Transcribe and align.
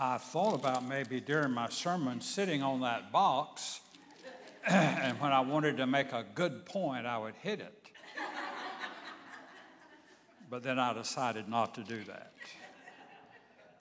I 0.00 0.16
thought 0.16 0.54
about 0.54 0.86
maybe 0.86 1.20
during 1.20 1.50
my 1.50 1.68
sermon 1.70 2.20
sitting 2.20 2.62
on 2.62 2.82
that 2.82 3.10
box, 3.10 3.80
and 4.68 5.20
when 5.20 5.32
I 5.32 5.40
wanted 5.40 5.76
to 5.78 5.88
make 5.88 6.12
a 6.12 6.24
good 6.36 6.64
point, 6.64 7.04
I 7.04 7.18
would 7.18 7.34
hit 7.34 7.58
it. 7.58 7.90
but 10.48 10.62
then 10.62 10.78
I 10.78 10.92
decided 10.92 11.48
not 11.48 11.74
to 11.74 11.82
do 11.82 12.04
that. 12.04 12.32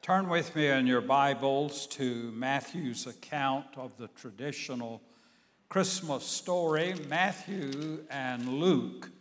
Turn 0.01 0.27
with 0.27 0.55
me 0.55 0.69
in 0.69 0.87
your 0.87 1.01
Bibles 1.01 1.85
to 1.87 2.31
Matthew's 2.31 3.05
account 3.05 3.67
of 3.75 3.95
the 3.99 4.07
traditional 4.07 5.03
Christmas 5.69 6.23
story. 6.23 6.95
Matthew 7.07 7.99
and 8.09 8.49
Luke 8.49 9.11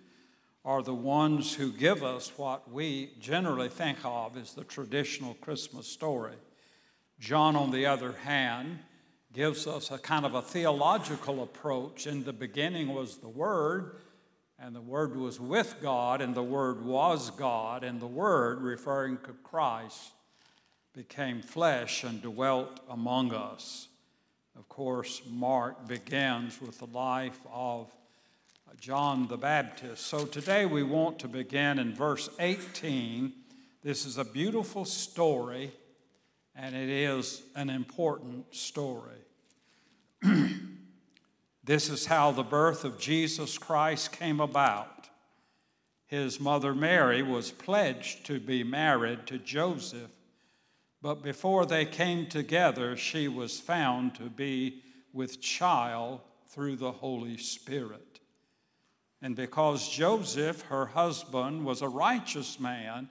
are 0.65 0.83
the 0.83 0.95
ones 0.95 1.53
who 1.53 1.73
give 1.73 2.03
us 2.03 2.33
what 2.39 2.73
we 2.73 3.11
generally 3.21 3.69
think 3.69 3.99
of 4.03 4.39
as 4.39 4.55
the 4.55 4.65
traditional 4.65 5.35
Christmas 5.35 5.87
story. 5.87 6.37
John, 7.19 7.57
on 7.57 7.71
the 7.71 7.87
other 7.87 8.13
hand, 8.13 8.79
gives 9.33 9.67
us 9.67 9.91
a 9.91 9.99
kind 9.99 10.25
of 10.25 10.35
a 10.35 10.43
theological 10.43 11.43
approach. 11.43 12.07
In 12.07 12.25
the 12.25 12.33
beginning 12.33 12.89
was 12.89 13.19
the 13.19 13.29
Word, 13.29 13.97
and 14.59 14.75
the 14.75 14.81
Word 14.81 15.17
was 15.17 15.41
with 15.41 15.77
God, 15.83 16.21
and 16.21 16.35
the 16.35 16.43
Word 16.43 16.85
was 16.85 17.31
God, 17.31 17.85
and 17.85 18.01
the 18.01 18.07
Word, 18.07 18.61
referring 18.61 19.19
to 19.25 19.33
Christ, 19.43 20.13
became 20.95 21.43
flesh 21.43 22.05
and 22.05 22.23
dwelt 22.23 22.81
among 22.89 23.35
us. 23.35 23.89
Of 24.59 24.69
course, 24.69 25.21
Mark 25.29 25.87
begins 25.87 26.61
with 26.61 26.79
the 26.79 26.87
life 26.87 27.39
of 27.53 27.91
John 28.81 29.27
the 29.29 29.37
Baptist. 29.37 30.07
So 30.07 30.25
today 30.25 30.67
we 30.67 30.83
want 30.83 31.19
to 31.21 31.29
begin 31.29 31.79
in 31.79 31.95
verse 31.95 32.29
18. 32.39 33.33
This 33.83 34.07
is 34.07 34.19
a 34.19 34.25
beautiful 34.25 34.85
story 34.85 35.73
and 36.57 36.75
it 36.75 36.89
is 36.89 37.43
an 37.55 37.69
important 37.69 38.55
story. 38.55 39.13
this 41.65 41.91
is 41.91 42.07
how 42.07 42.33
the 42.33 42.43
birth 42.43 42.85
of 42.85 42.99
Jesus 42.99 43.59
Christ 43.59 44.13
came 44.13 44.41
about. 44.41 45.09
His 46.07 46.41
mother 46.41 46.75
Mary 46.75 47.23
was 47.23 47.51
pledged 47.51 48.25
to 48.27 48.41
be 48.41 48.65
married 48.65 49.27
to 49.27 49.39
Joseph, 49.39 50.11
but 51.03 51.23
before 51.23 51.67
they 51.67 51.85
came 51.85 52.27
together, 52.27 52.97
she 52.97 53.29
was 53.29 53.61
found 53.61 54.15
to 54.15 54.31
be 54.31 54.83
with 55.13 55.41
child 55.41 56.21
through 56.49 56.77
the 56.77 56.93
Holy 56.93 57.37
Spirit. 57.37 58.21
And 59.21 59.35
because 59.35 59.89
Joseph, 59.89 60.63
her 60.63 60.87
husband, 60.87 61.65
was 61.65 61.83
a 61.83 61.89
righteous 61.89 62.61
man, 62.61 63.11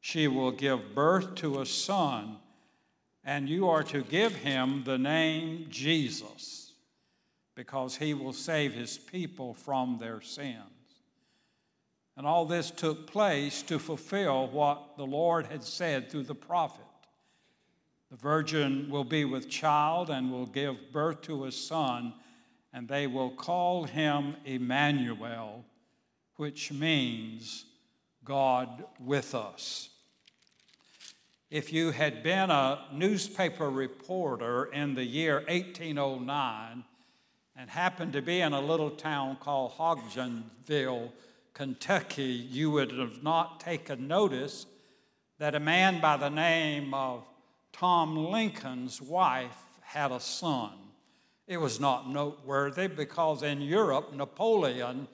She 0.00 0.28
will 0.28 0.50
give 0.50 0.94
birth 0.94 1.34
to 1.36 1.60
a 1.60 1.66
son, 1.66 2.36
and 3.22 3.48
you 3.48 3.68
are 3.68 3.82
to 3.84 4.02
give 4.02 4.34
him 4.34 4.82
the 4.84 4.98
name 4.98 5.66
Jesus, 5.68 6.72
because 7.54 7.96
he 7.96 8.14
will 8.14 8.32
save 8.32 8.72
his 8.72 8.96
people 8.96 9.52
from 9.52 9.98
their 9.98 10.22
sins. 10.22 10.64
And 12.16 12.26
all 12.26 12.44
this 12.46 12.70
took 12.70 13.06
place 13.06 13.62
to 13.62 13.78
fulfill 13.78 14.48
what 14.48 14.96
the 14.96 15.06
Lord 15.06 15.46
had 15.46 15.62
said 15.62 16.10
through 16.10 16.24
the 16.24 16.34
prophet. 16.34 16.84
The 18.10 18.16
virgin 18.16 18.88
will 18.90 19.04
be 19.04 19.24
with 19.24 19.48
child 19.48 20.10
and 20.10 20.32
will 20.32 20.46
give 20.46 20.92
birth 20.92 21.20
to 21.22 21.44
a 21.44 21.52
son, 21.52 22.14
and 22.72 22.88
they 22.88 23.06
will 23.06 23.30
call 23.30 23.84
him 23.84 24.34
Emmanuel, 24.44 25.64
which 26.36 26.72
means 26.72 27.66
God 28.24 28.84
with 28.98 29.34
us. 29.34 29.89
If 31.50 31.72
you 31.72 31.90
had 31.90 32.22
been 32.22 32.48
a 32.48 32.86
newspaper 32.92 33.68
reporter 33.68 34.66
in 34.66 34.94
the 34.94 35.04
year 35.04 35.42
1809 35.48 36.84
and 37.56 37.70
happened 37.70 38.12
to 38.12 38.22
be 38.22 38.40
in 38.40 38.52
a 38.52 38.60
little 38.60 38.90
town 38.90 39.36
called 39.40 39.72
Hodgenville, 39.72 41.10
Kentucky, 41.52 42.22
you 42.22 42.70
would 42.70 42.92
have 42.92 43.24
not 43.24 43.58
taken 43.58 44.06
notice 44.06 44.66
that 45.38 45.56
a 45.56 45.60
man 45.60 46.00
by 46.00 46.16
the 46.16 46.28
name 46.28 46.94
of 46.94 47.24
Tom 47.72 48.16
Lincoln's 48.16 49.02
wife 49.02 49.60
had 49.80 50.12
a 50.12 50.20
son. 50.20 50.70
It 51.48 51.56
was 51.56 51.80
not 51.80 52.08
noteworthy 52.08 52.86
because 52.86 53.42
in 53.42 53.60
Europe, 53.60 54.14
Napoleon 54.14 55.08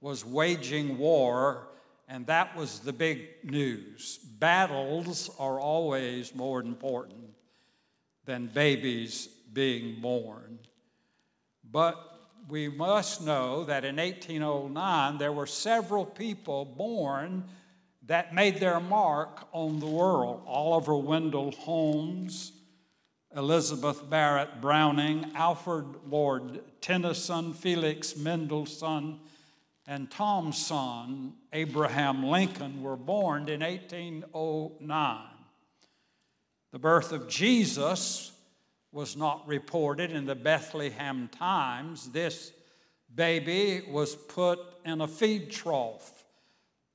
was 0.00 0.24
waging 0.24 0.98
war 0.98 1.66
and 2.10 2.26
that 2.26 2.56
was 2.56 2.80
the 2.80 2.92
big 2.92 3.28
news. 3.44 4.18
Battles 4.18 5.30
are 5.38 5.60
always 5.60 6.34
more 6.34 6.60
important 6.60 7.30
than 8.24 8.48
babies 8.48 9.28
being 9.52 10.00
born. 10.00 10.58
But 11.70 11.96
we 12.48 12.68
must 12.68 13.22
know 13.22 13.64
that 13.64 13.84
in 13.84 13.96
1809 13.96 15.18
there 15.18 15.32
were 15.32 15.46
several 15.46 16.04
people 16.04 16.64
born 16.64 17.44
that 18.06 18.34
made 18.34 18.58
their 18.58 18.80
mark 18.80 19.46
on 19.52 19.78
the 19.78 19.86
world. 19.86 20.42
Oliver 20.46 20.96
Wendell 20.96 21.52
Holmes, 21.52 22.50
Elizabeth 23.36 24.10
Barrett 24.10 24.60
Browning, 24.60 25.30
Alfred 25.36 25.86
Lord 26.08 26.60
Tennyson, 26.80 27.54
Felix 27.54 28.16
Mendelssohn, 28.16 29.20
and 29.90 30.08
Tom's 30.08 30.64
son, 30.64 31.32
Abraham 31.52 32.22
Lincoln, 32.22 32.80
were 32.80 32.94
born 32.94 33.48
in 33.48 33.58
1809. 33.58 35.18
The 36.70 36.78
birth 36.78 37.10
of 37.10 37.26
Jesus 37.26 38.30
was 38.92 39.16
not 39.16 39.48
reported 39.48 40.12
in 40.12 40.26
the 40.26 40.36
Bethlehem 40.36 41.28
Times. 41.36 42.08
This 42.12 42.52
baby 43.12 43.82
was 43.90 44.14
put 44.14 44.60
in 44.84 45.00
a 45.00 45.08
feed 45.08 45.50
trough. 45.50 46.24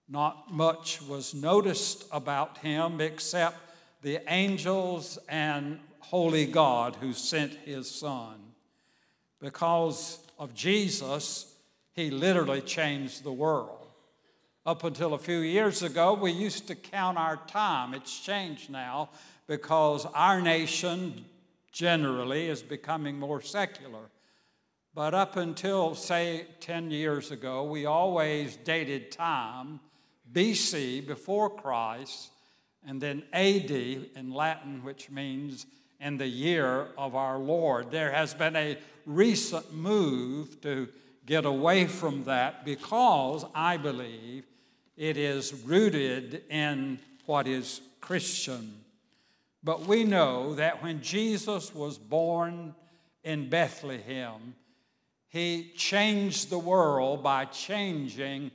Not 0.07 0.53
much 0.53 1.01
was 1.01 1.33
noticed 1.33 2.05
about 2.13 2.59
him 2.59 3.01
except 3.01 3.57
the 4.03 4.21
angels 4.31 5.19
and 5.27 5.81
holy 5.99 6.45
God 6.45 6.95
who 6.95 7.11
sent 7.11 7.55
his 7.55 7.91
son. 7.91 8.39
Because 9.41 10.17
of 10.39 10.53
Jesus, 10.53 11.54
he 11.95 12.11
literally 12.11 12.61
changed 12.61 13.23
the 13.23 13.31
world. 13.31 13.87
Up 14.65 14.83
until 14.83 15.13
a 15.13 15.19
few 15.19 15.39
years 15.39 15.81
ago, 15.81 16.13
we 16.13 16.31
used 16.31 16.67
to 16.67 16.75
count 16.75 17.17
our 17.17 17.37
time. 17.47 17.93
It's 17.93 18.19
changed 18.19 18.69
now 18.69 19.09
because 19.47 20.05
our 20.13 20.41
nation 20.41 21.25
generally 21.71 22.47
is 22.47 22.61
becoming 22.61 23.17
more 23.17 23.41
secular. 23.41 24.09
But 24.93 25.13
up 25.13 25.37
until, 25.37 25.93
say, 25.93 26.47
10 26.61 26.89
years 26.89 27.31
ago, 27.31 27.63
we 27.63 27.85
always 27.85 28.55
dated 28.57 29.11
time 29.11 29.79
BC, 30.31 31.05
before 31.05 31.49
Christ, 31.49 32.31
and 32.87 32.99
then 32.99 33.23
AD 33.31 33.71
in 33.71 34.31
Latin, 34.33 34.83
which 34.83 35.09
means 35.09 35.65
in 36.01 36.17
the 36.17 36.27
year 36.27 36.87
of 36.97 37.15
our 37.15 37.37
Lord. 37.37 37.91
There 37.91 38.11
has 38.11 38.33
been 38.33 38.55
a 38.55 38.77
recent 39.05 39.73
move 39.73 40.59
to 40.61 40.87
get 41.25 41.45
away 41.45 41.87
from 41.87 42.23
that 42.25 42.65
because 42.65 43.45
I 43.53 43.77
believe 43.77 44.45
it 44.95 45.17
is 45.17 45.53
rooted 45.53 46.43
in 46.49 46.99
what 47.25 47.47
is 47.47 47.81
Christian. 47.99 48.81
But 49.63 49.81
we 49.81 50.03
know 50.03 50.53
that 50.55 50.83
when 50.83 51.01
Jesus 51.01 51.73
was 51.73 51.97
born 51.97 52.75
in 53.23 53.49
Bethlehem, 53.49 54.55
he 55.27 55.71
changed 55.75 56.49
the 56.49 56.59
world 56.59 57.23
by 57.23 57.45
changing 57.45 58.51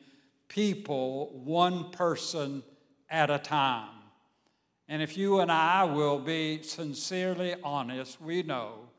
people 0.48 1.30
one 1.44 1.90
person 1.90 2.62
at 3.10 3.28
a 3.28 3.38
time. 3.38 3.88
And 4.88 5.02
if 5.02 5.16
you 5.16 5.40
and 5.40 5.52
I 5.52 5.84
will 5.84 6.18
be 6.18 6.62
sincerely 6.62 7.54
honest, 7.62 8.20
we 8.20 8.42
know 8.42 8.89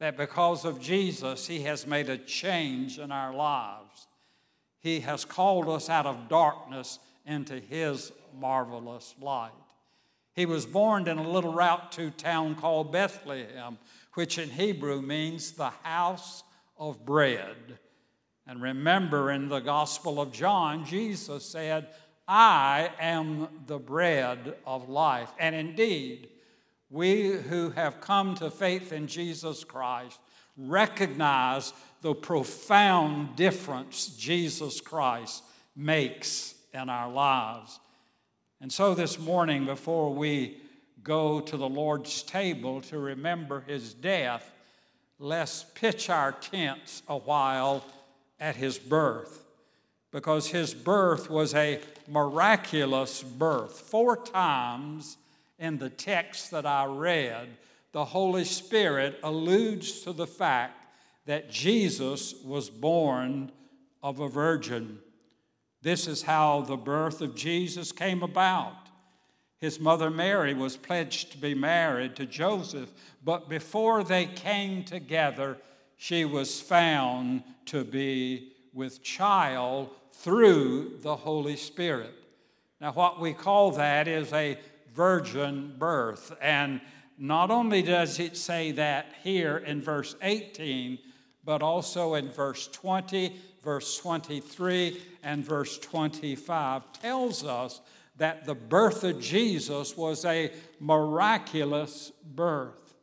that 0.00 0.16
because 0.16 0.64
of 0.64 0.80
Jesus, 0.80 1.46
He 1.46 1.62
has 1.62 1.86
made 1.86 2.08
a 2.08 2.18
change 2.18 2.98
in 2.98 3.12
our 3.12 3.32
lives. 3.32 4.08
He 4.80 5.00
has 5.00 5.24
called 5.24 5.68
us 5.68 5.88
out 5.88 6.06
of 6.06 6.28
darkness 6.28 6.98
into 7.26 7.60
His 7.60 8.10
marvelous 8.38 9.14
light. 9.20 9.52
He 10.34 10.46
was 10.46 10.64
born 10.64 11.06
in 11.06 11.18
a 11.18 11.28
little 11.28 11.52
route 11.52 11.92
to 11.92 12.10
town 12.10 12.54
called 12.54 12.92
Bethlehem, 12.92 13.78
which 14.14 14.38
in 14.38 14.48
Hebrew 14.48 15.02
means 15.02 15.52
the 15.52 15.70
house 15.82 16.42
of 16.78 17.04
bread. 17.04 17.78
And 18.46 18.62
remember 18.62 19.30
in 19.30 19.48
the 19.48 19.60
Gospel 19.60 20.20
of 20.20 20.32
John, 20.32 20.86
Jesus 20.86 21.44
said, 21.44 21.88
I 22.26 22.90
am 22.98 23.48
the 23.66 23.78
bread 23.78 24.56
of 24.64 24.88
life. 24.88 25.30
And 25.38 25.54
indeed, 25.54 26.30
we 26.90 27.30
who 27.30 27.70
have 27.70 28.00
come 28.00 28.34
to 28.36 28.50
faith 28.50 28.92
in 28.92 29.06
Jesus 29.06 29.62
Christ 29.62 30.18
recognize 30.56 31.72
the 32.02 32.14
profound 32.14 33.36
difference 33.36 34.08
Jesus 34.16 34.80
Christ 34.80 35.44
makes 35.76 36.54
in 36.74 36.88
our 36.88 37.10
lives. 37.10 37.78
And 38.60 38.72
so 38.72 38.94
this 38.94 39.18
morning, 39.18 39.64
before 39.64 40.12
we 40.12 40.58
go 41.02 41.40
to 41.40 41.56
the 41.56 41.68
Lord's 41.68 42.22
table 42.22 42.80
to 42.82 42.98
remember 42.98 43.60
his 43.60 43.94
death, 43.94 44.50
let's 45.18 45.64
pitch 45.74 46.10
our 46.10 46.32
tents 46.32 47.02
a 47.08 47.16
while 47.16 47.84
at 48.38 48.56
his 48.56 48.78
birth. 48.78 49.44
Because 50.10 50.48
his 50.48 50.74
birth 50.74 51.30
was 51.30 51.54
a 51.54 51.80
miraculous 52.08 53.22
birth. 53.22 53.78
Four 53.78 54.16
times 54.16 55.16
in 55.60 55.78
the 55.78 55.90
text 55.90 56.50
that 56.50 56.66
I 56.66 56.86
read, 56.86 57.48
the 57.92 58.04
Holy 58.04 58.44
Spirit 58.44 59.20
alludes 59.22 60.00
to 60.00 60.12
the 60.12 60.26
fact 60.26 60.74
that 61.26 61.50
Jesus 61.50 62.34
was 62.42 62.70
born 62.70 63.52
of 64.02 64.20
a 64.20 64.28
virgin. 64.28 64.98
This 65.82 66.08
is 66.08 66.22
how 66.22 66.62
the 66.62 66.76
birth 66.76 67.20
of 67.20 67.34
Jesus 67.34 67.92
came 67.92 68.22
about. 68.22 68.74
His 69.58 69.78
mother 69.78 70.10
Mary 70.10 70.54
was 70.54 70.78
pledged 70.78 71.32
to 71.32 71.38
be 71.38 71.54
married 71.54 72.16
to 72.16 72.24
Joseph, 72.24 72.90
but 73.22 73.50
before 73.50 74.02
they 74.02 74.24
came 74.24 74.84
together, 74.84 75.58
she 75.98 76.24
was 76.24 76.60
found 76.60 77.42
to 77.66 77.84
be 77.84 78.54
with 78.72 79.02
child 79.02 79.90
through 80.12 80.96
the 81.02 81.14
Holy 81.14 81.56
Spirit. 81.56 82.14
Now, 82.80 82.92
what 82.92 83.20
we 83.20 83.34
call 83.34 83.72
that 83.72 84.08
is 84.08 84.32
a 84.32 84.58
virgin 84.94 85.74
birth. 85.78 86.36
And 86.40 86.80
not 87.18 87.50
only 87.50 87.82
does 87.82 88.18
it 88.18 88.36
say 88.36 88.72
that 88.72 89.12
here 89.22 89.58
in 89.58 89.82
verse 89.82 90.16
18, 90.22 90.98
but 91.44 91.62
also 91.62 92.14
in 92.14 92.28
verse 92.28 92.68
20 92.68 93.34
verse 93.62 93.98
23 93.98 95.00
and 95.22 95.44
verse 95.44 95.78
25 95.78 96.92
tells 96.92 97.44
us 97.44 97.80
that 98.16 98.44
the 98.44 98.54
birth 98.54 99.04
of 99.04 99.20
Jesus 99.20 99.96
was 99.96 100.24
a 100.24 100.52
miraculous 100.78 102.12
birth. 102.34 102.94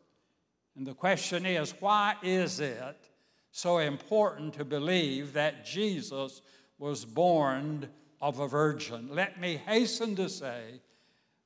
And 0.75 0.85
the 0.85 0.93
question 0.93 1.45
is 1.45 1.73
why 1.79 2.15
is 2.21 2.59
it 2.59 3.09
so 3.51 3.79
important 3.79 4.53
to 4.55 4.65
believe 4.65 5.33
that 5.33 5.65
Jesus 5.65 6.41
was 6.77 7.05
born 7.05 7.89
of 8.21 8.39
a 8.39 8.47
virgin? 8.47 9.09
Let 9.11 9.39
me 9.39 9.57
hasten 9.65 10.15
to 10.17 10.29
say 10.29 10.81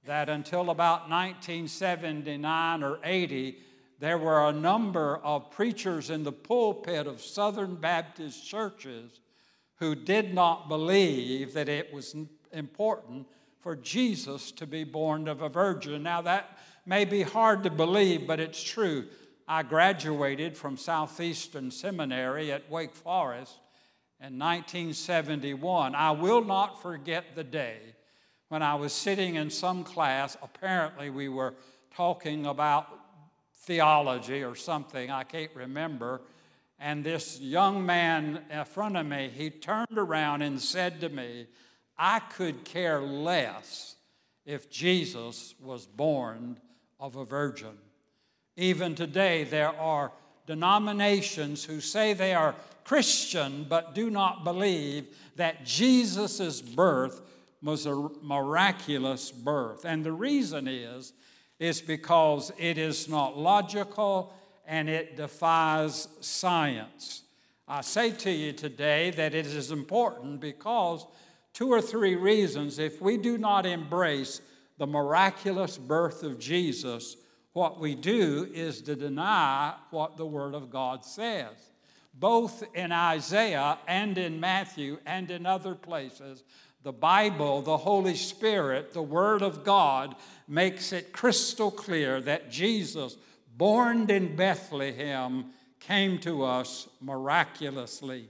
that 0.05 0.29
until 0.29 0.69
about 0.69 1.09
1979 1.09 2.83
or 2.83 2.99
80, 3.03 3.57
there 3.99 4.17
were 4.17 4.47
a 4.47 4.53
number 4.53 5.17
of 5.17 5.51
preachers 5.51 6.09
in 6.09 6.23
the 6.23 6.31
pulpit 6.31 7.05
of 7.05 7.21
Southern 7.21 7.75
Baptist 7.75 8.47
churches 8.47 9.19
who 9.75 9.93
did 9.93 10.33
not 10.33 10.67
believe 10.67 11.53
that 11.53 11.69
it 11.69 11.93
was 11.93 12.15
important 12.51 13.27
for 13.59 13.75
Jesus 13.75 14.51
to 14.53 14.65
be 14.65 14.83
born 14.83 15.27
of 15.27 15.41
a 15.41 15.49
virgin. 15.49 16.01
Now, 16.03 16.21
that 16.23 16.57
may 16.85 17.05
be 17.05 17.21
hard 17.21 17.63
to 17.63 17.69
believe, 17.69 18.25
but 18.25 18.39
it's 18.39 18.61
true. 18.61 19.05
I 19.47 19.61
graduated 19.63 20.57
from 20.57 20.77
Southeastern 20.77 21.69
Seminary 21.69 22.51
at 22.51 22.69
Wake 22.71 22.95
Forest 22.95 23.59
in 24.19 24.39
1971. 24.39 25.93
I 25.93 26.11
will 26.11 26.43
not 26.43 26.81
forget 26.81 27.35
the 27.35 27.43
day 27.43 27.90
when 28.51 28.61
I 28.61 28.75
was 28.75 28.91
sitting 28.91 29.35
in 29.35 29.49
some 29.49 29.81
class. 29.85 30.35
Apparently, 30.43 31.09
we 31.09 31.29
were 31.29 31.53
talking 31.95 32.45
about 32.45 32.89
theology 33.59 34.43
or 34.43 34.55
something, 34.55 35.09
I 35.09 35.23
can't 35.23 35.51
remember. 35.55 36.19
And 36.77 37.01
this 37.01 37.39
young 37.39 37.85
man 37.85 38.41
in 38.51 38.65
front 38.65 38.97
of 38.97 39.05
me, 39.05 39.31
he 39.33 39.51
turned 39.51 39.97
around 39.97 40.41
and 40.41 40.59
said 40.59 40.99
to 40.99 41.07
me, 41.07 41.47
I 41.97 42.19
could 42.19 42.65
care 42.65 42.99
less 42.99 43.95
if 44.45 44.69
Jesus 44.69 45.55
was 45.61 45.85
born 45.85 46.59
of 46.99 47.15
a 47.15 47.23
virgin. 47.23 47.77
Even 48.57 48.95
today, 48.95 49.45
there 49.45 49.73
are 49.79 50.11
denominations 50.45 51.63
who 51.63 51.79
say 51.79 52.11
they 52.11 52.33
are 52.33 52.55
Christian 52.83 53.65
but 53.69 53.95
do 53.95 54.09
not 54.09 54.43
believe 54.43 55.07
that 55.37 55.63
Jesus' 55.63 56.61
birth 56.61 57.21
was 57.63 57.85
a 57.85 58.09
miraculous 58.21 59.31
birth. 59.31 59.85
And 59.85 60.03
the 60.03 60.11
reason 60.11 60.67
is 60.67 61.13
is 61.59 61.79
because 61.79 62.51
it 62.57 62.79
is 62.79 63.07
not 63.07 63.37
logical 63.37 64.33
and 64.65 64.89
it 64.89 65.15
defies 65.15 66.07
science. 66.19 67.23
I 67.67 67.81
say 67.81 68.11
to 68.11 68.31
you 68.31 68.51
today 68.51 69.11
that 69.11 69.35
it 69.35 69.45
is 69.45 69.71
important 69.71 70.39
because 70.39 71.05
two 71.53 71.71
or 71.71 71.81
three 71.81 72.15
reasons. 72.15 72.79
If 72.79 73.01
we 73.01 73.17
do 73.17 73.37
not 73.37 73.65
embrace 73.65 74.41
the 74.77 74.87
miraculous 74.87 75.77
birth 75.77 76.23
of 76.23 76.39
Jesus, 76.39 77.17
what 77.53 77.79
we 77.79 77.95
do 77.95 78.49
is 78.53 78.81
to 78.83 78.95
deny 78.95 79.75
what 79.89 80.17
the 80.17 80.25
Word 80.25 80.55
of 80.55 80.69
God 80.69 81.05
says. 81.05 81.55
Both 82.13 82.63
in 82.73 82.91
Isaiah 82.91 83.77
and 83.87 84.17
in 84.17 84.39
Matthew 84.39 84.97
and 85.05 85.29
in 85.31 85.45
other 85.45 85.75
places, 85.75 86.43
the 86.83 86.91
Bible, 86.91 87.61
the 87.61 87.77
Holy 87.77 88.15
Spirit, 88.15 88.93
the 88.93 89.01
Word 89.01 89.41
of 89.41 89.63
God 89.63 90.15
makes 90.47 90.91
it 90.91 91.13
crystal 91.13 91.71
clear 91.71 92.19
that 92.21 92.49
Jesus, 92.49 93.17
born 93.55 94.09
in 94.09 94.35
Bethlehem, 94.35 95.45
came 95.79 96.17
to 96.19 96.43
us 96.43 96.87
miraculously. 96.99 98.29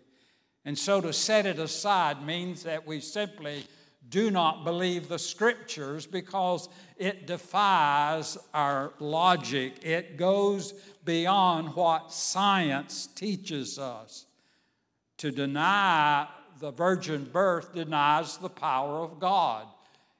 And 0.65 0.77
so 0.77 1.01
to 1.01 1.13
set 1.13 1.45
it 1.45 1.59
aside 1.59 2.25
means 2.25 2.63
that 2.63 2.85
we 2.85 2.99
simply 2.99 3.65
do 4.09 4.29
not 4.29 4.65
believe 4.65 5.07
the 5.07 5.19
scriptures 5.19 6.05
because 6.05 6.67
it 6.97 7.25
defies 7.25 8.37
our 8.53 8.91
logic. 8.99 9.75
It 9.83 10.17
goes 10.17 10.73
beyond 11.05 11.75
what 11.75 12.11
science 12.11 13.07
teaches 13.07 13.79
us. 13.79 14.25
To 15.19 15.31
deny 15.31 16.27
the 16.61 16.71
virgin 16.71 17.27
birth 17.33 17.73
denies 17.73 18.37
the 18.37 18.49
power 18.49 18.99
of 18.99 19.19
God. 19.19 19.65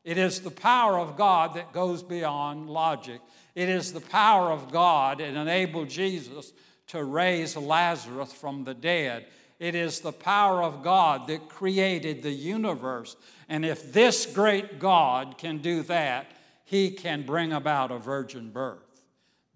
It 0.03 0.17
is 0.17 0.41
the 0.41 0.51
power 0.51 0.99
of 0.99 1.15
God 1.15 1.53
that 1.53 1.71
goes 1.71 2.01
beyond 2.01 2.67
logic. 2.67 3.21
It 3.53 3.69
is 3.69 3.93
the 3.93 4.01
power 4.01 4.51
of 4.51 4.71
God 4.71 5.19
that 5.19 5.35
enabled 5.35 5.89
Jesus 5.89 6.51
to 6.87 7.03
raise 7.03 7.55
Lazarus 7.55 8.33
from 8.33 8.63
the 8.63 8.73
dead. 8.73 9.27
It 9.59 9.75
is 9.75 9.99
the 9.99 10.11
power 10.11 10.63
of 10.63 10.83
God 10.83 11.27
that 11.27 11.47
created 11.47 12.23
the 12.23 12.31
universe. 12.31 13.15
And 13.47 13.63
if 13.63 13.93
this 13.93 14.25
great 14.25 14.79
God 14.79 15.37
can 15.37 15.59
do 15.59 15.83
that, 15.83 16.31
he 16.65 16.89
can 16.89 17.21
bring 17.23 17.53
about 17.53 17.91
a 17.91 17.99
virgin 17.99 18.49
birth. 18.49 19.03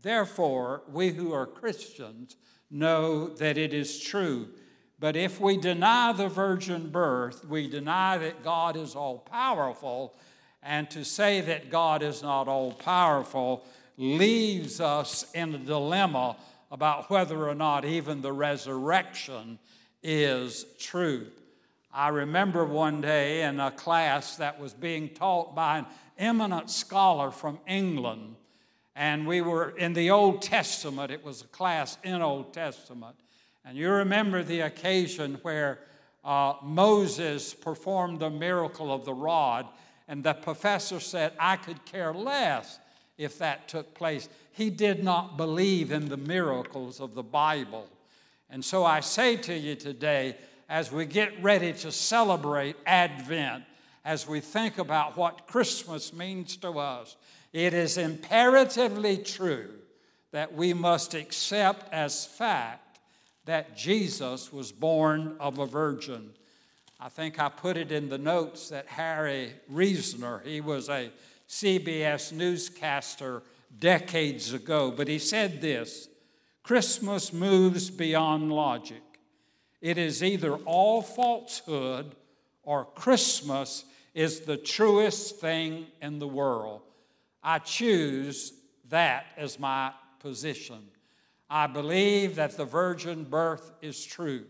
Therefore, 0.04 0.84
we 0.92 1.10
who 1.10 1.34
are 1.34 1.48
Christians 1.48 2.36
know 2.70 3.30
that 3.30 3.58
it 3.58 3.74
is 3.74 4.00
true 4.00 4.50
but 5.06 5.16
if 5.16 5.40
we 5.40 5.56
deny 5.56 6.14
the 6.14 6.28
virgin 6.28 6.90
birth, 6.90 7.46
we 7.48 7.68
deny 7.68 8.18
that 8.18 8.44
God 8.44 8.76
is 8.76 8.96
all 8.96 9.20
powerful. 9.20 10.16
And 10.64 10.90
to 10.90 11.06
say 11.06 11.42
that 11.42 11.70
God 11.70 12.02
is 12.02 12.24
not 12.24 12.48
all 12.48 12.72
powerful 12.72 13.64
leaves 13.98 14.82
us 14.82 15.32
in 15.36 15.54
a 15.54 15.60
dilemma 15.60 16.38
about 16.72 17.12
whether 17.12 17.48
or 17.48 17.54
not 17.54 17.86
even 17.86 18.24
the 18.24 18.34
resurrection 18.34 19.60
is 20.02 20.66
true. 20.80 21.28
I 21.94 22.08
remember 22.08 22.66
one 22.66 23.00
day 23.00 23.44
in 23.44 23.60
a 23.60 23.70
class 23.70 24.38
that 24.38 24.60
was 24.60 24.74
being 24.74 25.10
taught 25.10 25.54
by 25.54 25.78
an 25.78 25.86
eminent 26.18 26.72
scholar 26.72 27.30
from 27.30 27.60
England, 27.68 28.38
and 28.96 29.28
we 29.28 29.42
were 29.42 29.70
in 29.70 29.94
the 29.94 30.10
Old 30.10 30.42
Testament. 30.42 31.12
It 31.12 31.24
was 31.24 31.44
a 31.44 31.48
class 31.50 32.00
in 32.04 32.24
Old 32.24 32.56
Testament. 32.56 33.18
And 33.66 33.78
you 33.78 33.90
remember 33.90 34.44
the 34.44 34.62
occasion 34.62 35.40
where 35.42 35.80
uh, 36.24 36.54
Moses 36.64 37.54
performed 37.54 38.20
the 38.20 38.30
miracle 38.30 38.94
of 38.94 39.06
the 39.06 39.14
rod, 39.14 39.68
and 40.08 40.24
the 40.24 40.34
professor 40.34 41.00
said, 41.00 41.34
I 41.40 41.58
could 41.58 41.84
care 41.86 42.14
less 42.14 42.80
if 43.18 43.40
that 43.40 43.68
took 43.68 43.94
place. 43.96 44.30
He 44.52 44.70
did 44.70 45.04
not 45.04 45.36
believe 45.36 45.92
in 45.92 46.10
the 46.10 46.18
miracles 46.18 47.00
of 47.00 47.16
the 47.16 47.24
Bible. 47.24 47.88
And 48.50 48.64
so 48.64 48.86
I 48.86 49.00
say 49.00 49.36
to 49.38 49.58
you 49.58 49.76
today, 49.76 50.38
as 50.70 50.92
we 50.92 51.06
get 51.06 51.42
ready 51.44 51.74
to 51.74 51.92
celebrate 51.92 52.76
Advent, 52.86 53.64
as 54.04 54.28
we 54.28 54.40
think 54.40 54.78
about 54.78 55.18
what 55.18 55.48
Christmas 55.48 56.14
means 56.14 56.56
to 56.58 56.78
us, 56.80 57.16
It 57.56 57.74
is 57.74 57.98
imperatively 57.98 59.16
true 59.18 59.70
that 60.34 60.54
we 60.54 60.74
must 60.74 61.14
accept 61.14 61.90
as 61.94 62.26
fact 62.26 62.85
that 63.46 63.78
Jesus 63.78 64.52
was 64.52 64.72
born 64.72 65.36
of 65.40 65.60
a 65.60 65.66
virgin. 65.66 66.32
I 67.00 67.10
think 67.10 67.40
I 67.40 67.50
put 67.50 67.78
it 67.78 67.92
in 67.92 68.10
the 68.10 68.18
notes 68.18 68.70
that 68.70 68.88
Harry 68.88 69.54
Reasoner, 69.70 70.42
he 70.44 70.62
was 70.62 70.90
a 70.90 71.12
CBS 71.48 72.32
newscaster 72.32 73.44
decades 73.80 74.54
ago, 74.54 74.92
but 74.92 75.08
he 75.08 75.20
said 75.20 75.62
this 75.62 76.08
Christmas 76.64 77.32
moves 77.32 77.90
beyond 77.90 78.52
logic. 78.52 79.04
It 79.82 79.98
is 79.98 80.24
either 80.24 80.56
all 80.56 81.02
falsehood 81.04 82.16
or 82.64 82.86
Christmas 82.86 83.86
is 84.16 84.40
the 84.42 84.58
truest 84.58 85.40
thing 85.40 85.86
in 86.02 86.18
the 86.18 86.28
world. 86.28 86.82
I 87.44 87.60
choose 87.60 88.54
that 88.90 89.28
as 89.38 89.60
my 89.60 89.92
position. 90.20 90.82
I 91.50 91.68
believe 91.68 92.36
that 92.36 92.58
the 92.58 92.66
virgin 92.66 93.24
birth 93.24 93.72
is 93.82 94.04
true. 94.04 94.46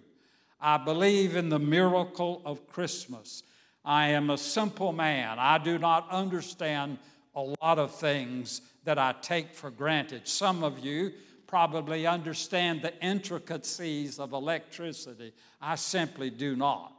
I 0.59 0.77
believe 0.77 1.35
in 1.35 1.49
the 1.49 1.59
miracle 1.59 2.41
of 2.45 2.67
Christmas. 2.67 3.43
I 3.83 4.09
am 4.09 4.29
a 4.29 4.37
simple 4.37 4.93
man. 4.93 5.37
I 5.37 5.57
do 5.57 5.77
not 5.77 6.09
understand 6.09 6.97
a 7.35 7.41
lot 7.61 7.77
of 7.77 7.93
things 7.93 8.61
that 8.85 8.97
I 8.97 9.13
take 9.21 9.53
for 9.53 9.69
granted. 9.69 10.27
Some 10.27 10.63
of 10.63 10.79
you 10.79 11.11
probably 11.47 12.07
understand 12.07 12.81
the 12.81 12.97
intricacies 13.03 14.17
of 14.17 14.33
electricity. 14.33 15.33
I 15.61 15.75
simply 15.75 16.29
do 16.29 16.55
not. 16.55 16.93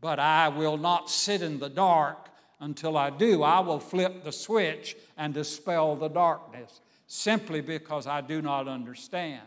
But 0.00 0.18
I 0.18 0.48
will 0.48 0.78
not 0.78 1.10
sit 1.10 1.42
in 1.42 1.58
the 1.58 1.68
dark 1.68 2.28
until 2.60 2.96
I 2.96 3.10
do. 3.10 3.42
I 3.42 3.60
will 3.60 3.80
flip 3.80 4.24
the 4.24 4.32
switch 4.32 4.96
and 5.16 5.34
dispel 5.34 5.96
the 5.96 6.08
darkness 6.08 6.80
simply 7.08 7.60
because 7.60 8.06
I 8.06 8.20
do 8.20 8.40
not 8.40 8.68
understand. 8.68 9.42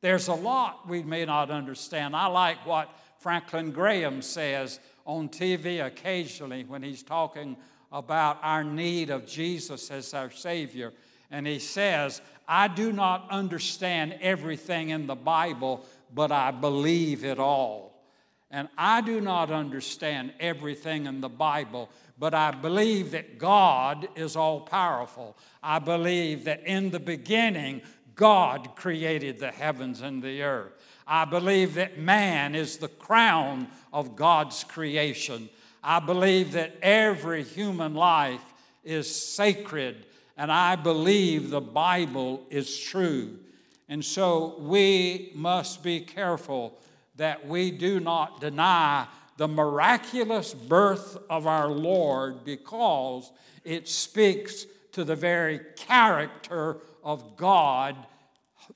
There's 0.00 0.28
a 0.28 0.34
lot 0.34 0.88
we 0.88 1.02
may 1.02 1.24
not 1.24 1.50
understand. 1.50 2.16
I 2.16 2.26
like 2.26 2.66
what 2.66 2.90
Franklin 3.18 3.70
Graham 3.70 4.20
says 4.20 4.80
on 5.06 5.28
TV 5.28 5.86
occasionally 5.86 6.64
when 6.64 6.82
he's 6.82 7.02
talking 7.02 7.56
about 7.92 8.38
our 8.42 8.64
need 8.64 9.10
of 9.10 9.26
Jesus 9.26 9.90
as 9.90 10.12
our 10.14 10.30
Savior. 10.30 10.92
And 11.30 11.46
he 11.46 11.58
says, 11.58 12.20
I 12.48 12.68
do 12.68 12.92
not 12.92 13.30
understand 13.30 14.18
everything 14.20 14.90
in 14.90 15.06
the 15.06 15.14
Bible, 15.14 15.84
but 16.12 16.32
I 16.32 16.50
believe 16.50 17.24
it 17.24 17.38
all. 17.38 17.93
And 18.54 18.68
I 18.78 19.00
do 19.00 19.20
not 19.20 19.50
understand 19.50 20.32
everything 20.38 21.06
in 21.06 21.20
the 21.20 21.28
Bible, 21.28 21.90
but 22.16 22.34
I 22.34 22.52
believe 22.52 23.10
that 23.10 23.36
God 23.36 24.06
is 24.14 24.36
all 24.36 24.60
powerful. 24.60 25.36
I 25.60 25.80
believe 25.80 26.44
that 26.44 26.64
in 26.64 26.92
the 26.92 27.00
beginning, 27.00 27.82
God 28.14 28.76
created 28.76 29.40
the 29.40 29.50
heavens 29.50 30.02
and 30.02 30.22
the 30.22 30.44
earth. 30.44 30.70
I 31.04 31.24
believe 31.24 31.74
that 31.74 31.98
man 31.98 32.54
is 32.54 32.76
the 32.76 32.86
crown 32.86 33.66
of 33.92 34.14
God's 34.14 34.62
creation. 34.62 35.48
I 35.82 35.98
believe 35.98 36.52
that 36.52 36.76
every 36.80 37.42
human 37.42 37.94
life 37.94 38.54
is 38.84 39.12
sacred, 39.12 40.06
and 40.36 40.52
I 40.52 40.76
believe 40.76 41.50
the 41.50 41.60
Bible 41.60 42.46
is 42.50 42.78
true. 42.78 43.36
And 43.88 44.04
so 44.04 44.54
we 44.60 45.32
must 45.34 45.82
be 45.82 45.98
careful 45.98 46.78
that 47.16 47.46
we 47.46 47.70
do 47.70 48.00
not 48.00 48.40
deny 48.40 49.06
the 49.36 49.48
miraculous 49.48 50.54
birth 50.54 51.16
of 51.28 51.46
our 51.46 51.68
Lord 51.68 52.44
because 52.44 53.32
it 53.64 53.88
speaks 53.88 54.66
to 54.92 55.04
the 55.04 55.16
very 55.16 55.60
character 55.76 56.78
of 57.02 57.36
God, 57.36 57.96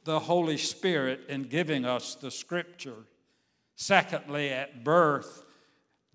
the 0.05 0.19
Holy 0.19 0.57
Spirit, 0.57 1.21
in 1.29 1.45
giving 1.45 1.85
us 1.85 2.15
the 2.17 2.31
scripture. 2.31 3.05
Secondly, 3.77 4.51
at 4.51 4.83
birth, 4.83 5.45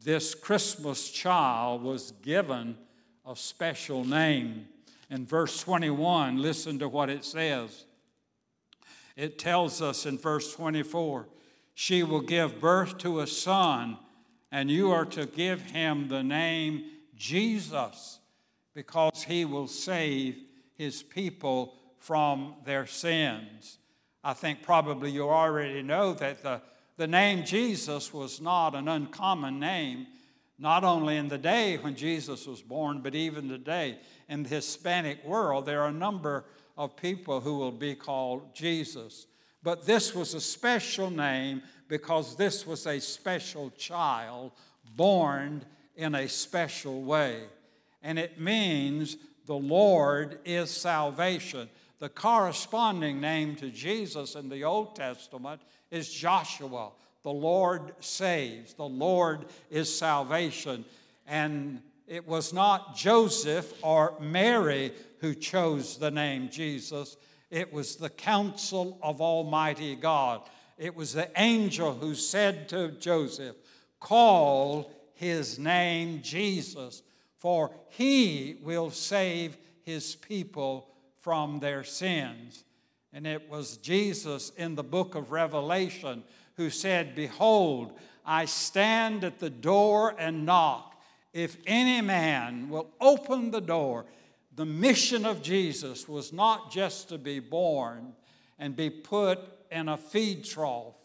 this 0.04 0.36
Christmas 0.36 1.10
child 1.10 1.82
was 1.82 2.12
given 2.22 2.78
a 3.26 3.36
special 3.36 4.04
name. 4.04 4.68
In 5.10 5.26
verse 5.26 5.62
21, 5.62 6.42
listen 6.42 6.80
to 6.80 6.90
what 6.90 7.10
it 7.10 7.24
says. 7.24 7.86
It 9.16 9.40
tells 9.40 9.82
us 9.82 10.06
in 10.06 10.18
verse 10.18 10.54
24 10.54 11.28
she 11.74 12.04
will 12.04 12.22
give 12.22 12.60
birth 12.60 12.98
to 13.00 13.20
a 13.20 13.28
son, 13.28 13.98
and 14.52 14.70
you 14.70 14.92
are 14.92 15.06
to 15.06 15.26
give 15.26 15.62
him 15.62 16.08
the 16.08 16.24
name 16.24 16.86
Jesus, 17.16 18.20
because 18.74 19.24
he 19.24 19.46
will 19.46 19.68
save 19.68 20.38
his 20.76 21.04
people 21.04 21.76
from 22.00 22.56
their 22.66 22.86
sins. 22.86 23.78
I 24.24 24.34
think 24.34 24.62
probably 24.62 25.12
you 25.12 25.30
already 25.30 25.82
know 25.82 26.14
that 26.14 26.44
the, 26.44 26.62
the 26.98 27.08
name 27.08 27.46
Jesus 27.46 28.14
was 28.14 28.40
not 28.40 28.76
an 28.76 28.88
uncommon 28.88 29.60
name, 29.60 30.08
not 30.60 30.84
only 30.84 31.18
in 31.18 31.28
the 31.28 31.38
day 31.38 31.78
when 31.78 31.96
Jesus 31.96 32.46
was 32.46 32.62
born, 32.62 33.02
but 33.02 33.16
even 33.16 33.50
today. 33.50 33.98
In 34.30 34.44
the 34.44 34.50
Hispanic 34.50 35.24
world, 35.26 35.66
there 35.66 35.82
are 35.82 35.90
a 35.90 35.94
number 35.94 36.46
of 36.78 36.96
people 36.96 37.42
who 37.42 37.58
will 37.58 37.72
be 37.72 37.96
called 37.96 38.54
Jesus. 38.56 39.28
But 39.64 39.86
this 39.86 40.14
was 40.14 40.34
a 40.34 40.42
special 40.42 41.10
name 41.10 41.64
because 41.88 42.36
this 42.36 42.68
was 42.68 42.86
a 42.86 43.00
special 43.00 43.72
child 43.72 44.52
born 44.96 45.64
in 45.96 46.16
a 46.16 46.28
special 46.28 47.02
way. 47.02 47.44
And 48.02 48.20
it 48.20 48.40
means 48.40 49.18
the 49.46 49.56
Lord 49.56 50.40
is 50.44 50.70
salvation. 50.70 51.70
The 52.00 52.10
corresponding 52.10 53.22
name 53.22 53.56
to 53.58 53.70
Jesus 53.70 54.36
in 54.36 54.50
the 54.50 54.66
Old 54.66 54.96
Testament 54.96 55.62
is 55.90 56.12
Joshua. 56.12 56.92
The 57.24 57.32
Lord 57.32 57.94
saves, 58.02 58.74
the 58.74 58.84
Lord 58.84 59.46
is 59.70 59.96
salvation. 59.96 60.84
And 61.26 61.82
it 62.08 62.28
was 62.28 62.52
not 62.52 62.98
Joseph 62.98 63.74
or 63.82 64.16
Mary 64.20 64.92
who 65.20 65.34
chose 65.34 65.98
the 65.98 66.12
name 66.12 66.50
Jesus, 66.50 67.16
it 67.54 67.72
was 67.72 67.98
the 67.98 68.10
counsel 68.10 68.98
of 69.04 69.22
Almighty 69.22 69.96
God. 69.96 70.42
It 70.76 70.96
was 70.96 71.14
the 71.14 71.30
angel 71.40 71.94
who 71.94 72.16
said 72.16 72.68
to 72.70 72.90
Joseph, 72.94 73.56
Call 74.00 74.92
his 75.14 75.60
name 75.60 76.24
Jesus, 76.24 77.04
for 77.38 77.70
he 77.90 78.58
will 78.64 78.90
save 78.90 79.56
his 79.84 80.16
people 80.16 80.90
from 81.22 81.60
their 81.60 81.84
sins. 81.84 82.64
And 83.14 83.28
it 83.28 83.48
was 83.48 83.78
Jesus 83.78 84.52
in 84.58 84.74
the 84.74 84.84
book 84.84 85.14
of 85.14 85.32
Revelation 85.32 86.24
who 86.56 86.72
said, 86.72 87.14
Behold, 87.14 87.94
I 88.26 88.46
stand 88.46 89.24
at 89.24 89.38
the 89.38 89.52
door 89.52 90.16
and 90.18 90.44
knock. 90.44 91.00
If 91.34 91.58
any 91.68 92.02
man 92.02 92.70
will 92.70 92.90
open 93.00 93.52
the 93.52 93.62
door, 93.62 94.06
the 94.56 94.66
mission 94.66 95.26
of 95.26 95.42
Jesus 95.42 96.08
was 96.08 96.32
not 96.32 96.72
just 96.72 97.10
to 97.10 97.18
be 97.18 97.40
born 97.40 98.14
and 98.60 98.76
be 98.76 98.90
put 98.90 99.40
in 99.72 99.90
a 99.90 99.98
feed 99.98 100.46
trough 100.46 100.96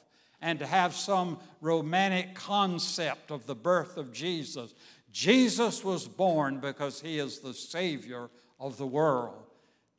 and 0.41 0.59
to 0.59 0.67
have 0.67 0.95
some 0.95 1.39
romantic 1.61 2.35
concept 2.35 3.31
of 3.31 3.47
the 3.47 3.55
birth 3.55 3.97
of 3.97 4.13
Jesus. 4.13 4.75
Jesus 5.11 5.83
was 5.83 6.07
born 6.07 6.61
because 6.61 7.01
he 7.01 7.19
is 7.19 7.39
the 7.39 7.55
Savior 7.55 8.29
of 8.61 8.77
the 8.77 8.87
world. 8.87 9.43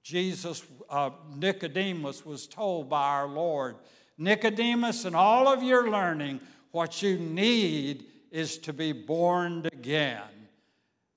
Jesus, 0.03 0.63
uh, 0.89 1.09
Nicodemus 1.35 2.25
was 2.25 2.47
told 2.47 2.89
by 2.89 3.07
our 3.09 3.27
Lord, 3.27 3.75
Nicodemus, 4.17 5.05
in 5.05 5.15
all 5.15 5.47
of 5.47 5.63
your 5.63 5.89
learning, 5.89 6.39
what 6.71 7.01
you 7.01 7.17
need 7.17 8.05
is 8.31 8.57
to 8.59 8.73
be 8.73 8.91
born 8.91 9.65
again. 9.71 10.38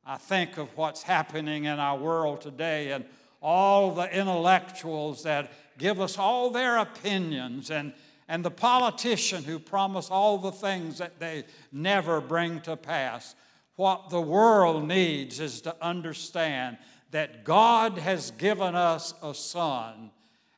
I 0.04 0.16
think 0.16 0.58
of 0.58 0.76
what's 0.76 1.02
happening 1.02 1.64
in 1.64 1.78
our 1.78 1.96
world 1.96 2.40
today 2.40 2.90
and 2.90 3.04
all 3.40 3.92
the 3.92 4.12
intellectuals 4.16 5.22
that 5.22 5.52
give 5.78 6.00
us 6.00 6.18
all 6.18 6.50
their 6.50 6.78
opinions 6.78 7.70
and, 7.70 7.92
and 8.28 8.44
the 8.44 8.50
politician 8.50 9.44
who 9.44 9.58
promise 9.58 10.10
all 10.10 10.38
the 10.38 10.52
things 10.52 10.98
that 10.98 11.18
they 11.20 11.44
never 11.70 12.20
bring 12.20 12.60
to 12.62 12.76
pass. 12.76 13.34
What 13.76 14.10
the 14.10 14.20
world 14.20 14.86
needs 14.86 15.40
is 15.40 15.60
to 15.62 15.76
understand 15.80 16.78
that 17.10 17.44
God 17.44 17.98
has 17.98 18.32
given 18.32 18.74
us 18.74 19.14
a 19.22 19.34
son 19.34 20.10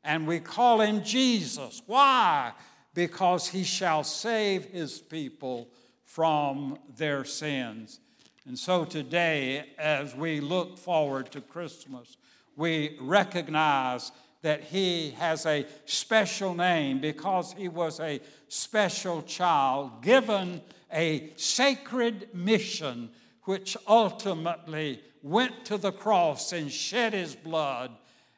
and 0.05 0.27
we 0.27 0.41
call 0.41 0.81
him 0.81 1.03
Jesus. 1.03 1.83
Why? 1.87 2.53
Because 2.93 3.49
he 3.49 3.65
shall 3.65 4.05
save 4.05 4.67
his 4.67 5.01
people 5.01 5.69
from 6.05 6.79
their 6.97 7.25
sins. 7.25 8.01
And 8.47 8.59
so 8.59 8.85
today, 8.85 9.65
as 9.79 10.15
we 10.15 10.41
look 10.41 10.77
forward 10.77 11.33
to 11.33 11.41
Christmas, 11.41 12.19
we 12.57 12.97
recognize 13.01 14.13
that 14.43 14.63
he 14.63 15.13
has 15.13 15.47
a 15.47 15.67
special 15.87 16.55
name 16.55 17.01
because 17.01 17.55
he 17.55 17.69
was 17.69 18.01
a 18.01 18.21
special 18.49 19.23
child 19.23 20.03
given 20.03 20.61
a 20.93 21.31
sacred 21.37 22.29
mission 22.35 23.09
which 23.45 23.77
ultimately 23.89 25.01
went 25.23 25.65
to 25.65 25.79
the 25.79 25.93
cross 25.93 26.53
and 26.53 26.71
shed 26.71 27.15
his 27.15 27.35
blood. 27.35 27.91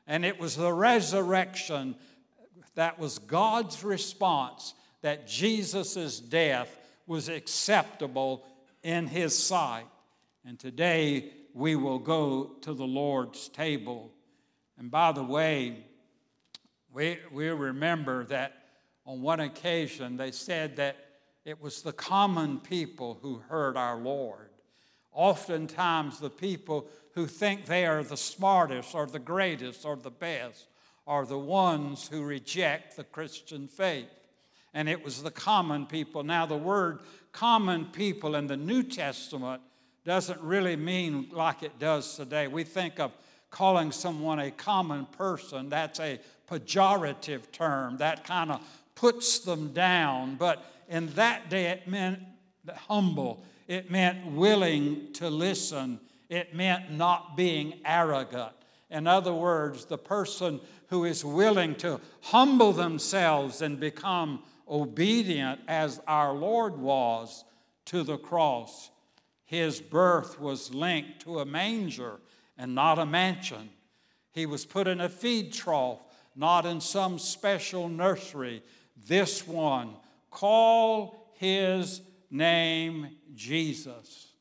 And 0.07 0.25
it 0.25 0.39
was 0.39 0.55
the 0.55 0.73
resurrection 0.73 1.97
that 2.77 2.99
was 3.01 3.19
God's 3.19 3.83
response 3.83 4.75
that 5.03 5.27
Jesus' 5.27 6.21
death 6.21 6.79
was 7.09 7.29
acceptable 7.29 8.45
in 8.85 9.09
his 9.09 9.37
sight. 9.37 9.87
And 10.47 10.61
today 10.61 11.33
we 11.55 11.75
will 11.75 11.99
go 11.99 12.53
to 12.61 12.73
the 12.73 12.87
Lord's 12.87 13.49
table. 13.49 14.13
And 14.79 14.93
by 14.93 15.11
the 15.11 15.25
way, 15.25 15.85
we, 16.93 17.19
we 17.33 17.49
remember 17.49 18.25
that 18.27 18.53
on 19.05 19.23
one 19.23 19.41
occasion 19.41 20.17
they 20.17 20.31
said 20.31 20.77
that 20.77 20.99
it 21.45 21.61
was 21.61 21.83
the 21.83 21.93
common 21.93 22.61
people 22.61 23.19
who 23.23 23.43
heard 23.49 23.77
our 23.77 23.97
Lord. 23.97 24.51
Oftentimes, 25.13 26.21
the 26.21 26.31
people 26.31 26.87
who 27.15 27.27
think 27.27 27.67
they 27.67 27.85
are 27.85 28.05
the 28.05 28.17
smartest 28.17 28.95
or 28.95 29.07
the 29.07 29.19
greatest 29.19 29.85
or 29.85 29.97
the 29.97 30.11
best 30.11 30.69
are 31.09 31.27
the 31.27 31.39
ones 31.39 32.07
who 32.07 32.23
reject 32.23 32.97
the 32.97 33.05
Christian 33.05 33.67
faith. 33.67 34.11
And 34.73 34.89
it 34.89 35.03
was 35.03 35.25
the 35.25 35.31
common 35.33 35.87
people. 35.87 36.23
Now, 36.23 36.47
the 36.47 36.57
word 36.57 37.01
common 37.33 37.87
people 37.87 38.37
in 38.37 38.47
the 38.47 38.57
New 38.57 38.85
Testament 38.85 39.63
doesn't 40.07 40.41
really 40.41 40.77
mean 40.77 41.29
like 41.33 41.63
it 41.63 41.79
does 41.79 42.17
today. 42.17 42.49
We 42.49 42.65
think 42.65 42.99
of 42.99 43.13
calling 43.51 43.93
someone 43.93 44.39
a 44.39 44.51
common 44.51 45.05
person, 45.07 45.69
that's 45.69 46.01
a 46.01 46.19
pejorative 46.51 47.53
term. 47.53 47.99
That 47.99 48.25
kind 48.25 48.51
of 48.51 48.61
puts 48.95 49.41
them 49.41 49.73
down. 49.73 50.37
But 50.37 50.65
in 50.89 51.13
that 51.15 51.51
day, 51.51 51.67
it 51.67 51.87
meant 51.87 52.21
humble 52.89 53.45
it 53.69 53.91
meant 53.91 54.27
willing 54.27 55.13
to 55.15 55.29
listen. 55.29 56.01
It 56.29 56.55
meant 56.55 56.93
not 56.93 57.37
being 57.37 57.81
arrogant. 57.85 58.53
In 58.91 59.07
other 59.07 59.33
words, 59.33 59.85
the 59.85 59.99
person 59.99 60.61
who 60.89 61.05
is 61.05 61.25
willing 61.25 61.75
to 61.77 62.01
humble 62.21 62.73
themselves 62.73 63.63
and 63.63 63.81
become 63.81 64.43
obedient 64.69 65.61
as 65.67 66.01
our 66.07 66.33
Lord 66.33 66.77
was 66.77 67.45
to 67.87 68.05
the 68.05 68.19
cross. 68.19 68.91
His 69.47 69.81
birth 69.81 70.39
was 70.41 70.75
linked 70.75 71.23
to 71.23 71.39
a 71.39 71.47
manger 71.47 72.21
and 72.59 72.75
not 72.75 72.99
a 72.99 73.07
mansion. 73.07 73.71
He 74.33 74.45
was 74.45 74.67
put 74.67 74.87
in 74.87 75.01
a 75.01 75.09
feed 75.09 75.53
trough, 75.53 76.01
not 76.35 76.67
in 76.67 76.81
some 76.81 77.19
special 77.19 77.89
nursery. 77.89 78.63
This 79.07 79.47
one, 79.47 79.95
call 80.31 81.33
his 81.35 82.03
name 82.31 83.09
Jesus. 83.35 84.33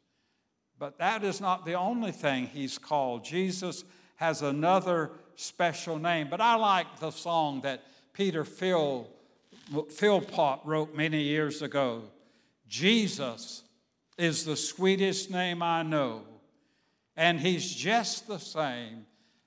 But 0.78 0.98
that 0.98 1.24
is 1.24 1.40
not 1.40 1.66
the 1.66 1.76
only 1.76 2.12
thing 2.12 2.48
he's 2.48 2.78
called. 2.78 3.24
Jesus 3.24 3.86
has 4.16 4.42
another 4.42 5.12
special 5.36 6.00
name. 6.00 6.28
But 6.30 6.42
I 6.42 6.56
like 6.56 7.00
the 7.00 7.12
song 7.12 7.62
that 7.62 7.84
Peter 8.14 8.44
Phil, 8.44 9.08
Philpott 9.90 10.60
wrote 10.66 10.96
many 10.96 11.22
years 11.22 11.62
ago 11.62 12.04
Jesus 12.68 13.65
is 14.18 14.46
the 14.46 14.56
sweetest 14.56 15.30
name 15.30 15.62
I 15.62 15.84
know, 15.84 16.22
and 17.16 17.40
he's 17.40 17.74
just 17.74 18.28
the 18.28 18.40
same 18.40 19.06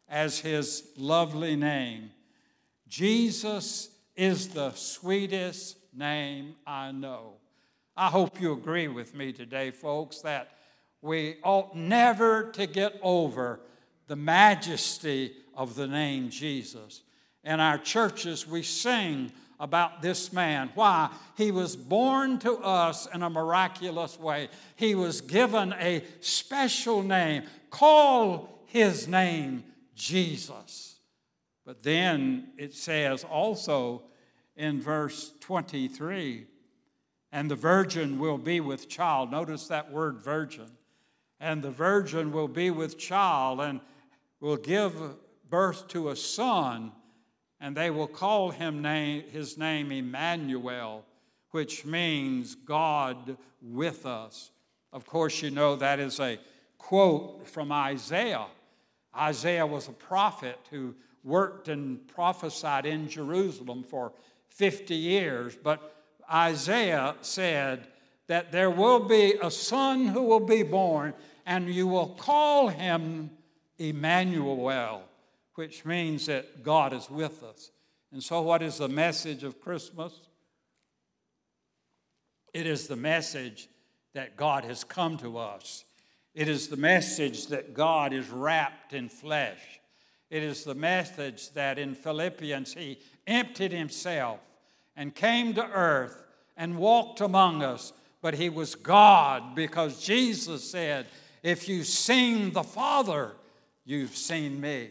as 0.09 0.39
his 0.39 0.85
lovely 0.97 1.57
name. 1.57 2.11
Jesus 2.89 3.91
is 4.17 4.49
the 4.49 4.73
sweetest 4.73 5.77
name 5.95 6.55
I 6.67 6.93
know. 6.93 7.35
I 7.97 8.09
hope 8.09 8.41
you 8.41 8.53
agree 8.53 8.89
with 8.89 9.15
me 9.15 9.33
today, 9.33 9.71
folks, 9.71 10.21
that 10.21 10.51
we 11.03 11.37
ought 11.43 11.77
never 11.77 12.51
to 12.53 12.67
get 12.67 12.99
over 13.03 13.61
the 14.07 14.17
majesty 14.17 15.35
of 15.55 15.75
the 15.75 15.87
name 15.87 16.31
Jesus. 16.31 17.03
In 17.45 17.61
our 17.61 17.79
churches, 17.79 18.47
we 18.47 18.63
sing 18.63 19.33
about 19.61 20.03
this 20.03 20.33
man. 20.33 20.71
Why? 20.75 21.11
He 21.37 21.51
was 21.51 21.77
born 21.77 22.39
to 22.41 22.59
us 22.59 23.07
in 23.13 23.23
a 23.23 23.31
miraculous 23.31 24.19
way. 24.19 24.49
He 24.77 24.95
was 24.95 25.21
given 25.21 25.73
a 25.75 26.05
special 26.21 27.03
name. 27.03 27.45
Call 27.71 28.63
his 28.67 29.09
name 29.09 29.65
Jesus. 29.95 30.97
But 31.65 31.83
then 31.83 32.49
it 32.57 32.75
says 32.75 33.25
also 33.25 34.03
in 34.57 34.81
verse 34.81 35.33
23 35.41 36.47
and 37.31 37.51
the 37.51 37.57
virgin 37.57 38.19
will 38.19 38.39
be 38.39 38.61
with 38.61 38.89
child. 38.89 39.31
Notice 39.31 39.69
that 39.69 39.93
word 39.93 40.23
virgin. 40.23 40.71
And 41.41 41.63
the 41.63 41.71
virgin 41.71 42.33
will 42.33 42.49
be 42.49 42.71
with 42.71 42.99
child 42.99 43.61
and 43.61 43.81
will 44.41 44.57
give 44.57 44.95
birth 45.49 45.89
to 45.89 46.09
a 46.09 46.17
son, 46.17 46.93
and 47.61 47.77
they 47.77 47.91
will 47.91 48.07
call 48.07 48.51
him 48.51 48.83
name, 48.83 49.25
his 49.31 49.59
name 49.59 49.91
Emmanuel, 49.91 51.05
which 51.51 51.85
means 51.85 52.55
God 52.55 53.37
with 53.63 54.07
us. 54.07 54.51
Of 54.93 55.07
course, 55.07 55.43
you 55.43 55.51
know 55.51 55.77
that 55.77 55.99
is 55.99 56.21
a 56.21 56.39
quote 56.79 57.47
from 57.49 57.73
Isaiah. 57.73 58.47
Isaiah 59.17 59.67
was 59.67 59.89
a 59.89 59.93
prophet 59.93 60.59
who 60.71 60.95
worked 61.25 61.69
and 61.69 62.07
prophesied 62.09 62.87
in 62.87 63.09
Jerusalem 63.09 63.83
for 63.83 64.13
50 64.49 64.95
years, 64.95 65.57
but 65.57 65.95
Isaiah 66.33 67.17
said 67.23 67.89
that 68.29 68.53
there 68.53 68.71
will 68.71 69.01
be 69.01 69.35
a 69.43 69.51
son 69.51 70.07
who 70.07 70.23
will 70.23 70.41
be 70.41 70.63
born, 70.63 71.15
and 71.47 71.69
you 71.69 71.87
will 71.87 72.09
call 72.09 72.69
him 72.69 73.31
Emmanuel, 73.79 75.03
which 75.59 75.85
means 75.85 76.27
that 76.27 76.63
God 76.63 76.93
is 76.93 77.11
with 77.11 77.43
us. 77.43 77.73
And 78.13 78.23
so, 78.23 78.41
what 78.43 78.63
is 78.63 78.79
the 78.79 78.89
message 78.89 79.43
of 79.43 79.61
Christmas? 79.61 80.13
It 82.55 82.65
is 82.65 82.87
the 82.87 82.95
message 82.95 83.69
that 84.15 84.37
God 84.37 84.65
has 84.65 84.85
come 84.85 85.19
to 85.19 85.37
us. 85.37 85.85
It 86.33 86.47
is 86.47 86.69
the 86.69 86.77
message 86.77 87.49
that 87.49 87.75
God 87.75 88.13
is 88.13 88.31
wrapped 88.31 88.93
in 88.93 89.09
flesh. 89.09 89.59
It 90.31 90.45
is 90.45 90.63
the 90.63 90.77
message 90.77 91.51
that 91.55 91.77
in 91.77 91.97
Philippians 91.97 92.75
he 92.75 93.01
emptied 93.27 93.73
himself 93.73 94.39
and 94.95 95.13
came 95.13 95.55
to 95.55 95.67
earth 95.67 96.25
and 96.57 96.79
walked 96.79 97.21
among 97.21 97.65
us, 97.65 97.93
but 98.23 98.35
he 98.35 98.49
was 98.49 98.77
God 98.77 99.57
because 99.57 100.05
Jesus 100.05 100.71
said, 100.71 101.07
If 101.43 101.69
you've 101.69 101.89
seen 101.89 102.53
the 102.53 102.63
Father, 102.63 103.33
you've 103.85 104.17
seen 104.17 104.61
me. 104.61 104.91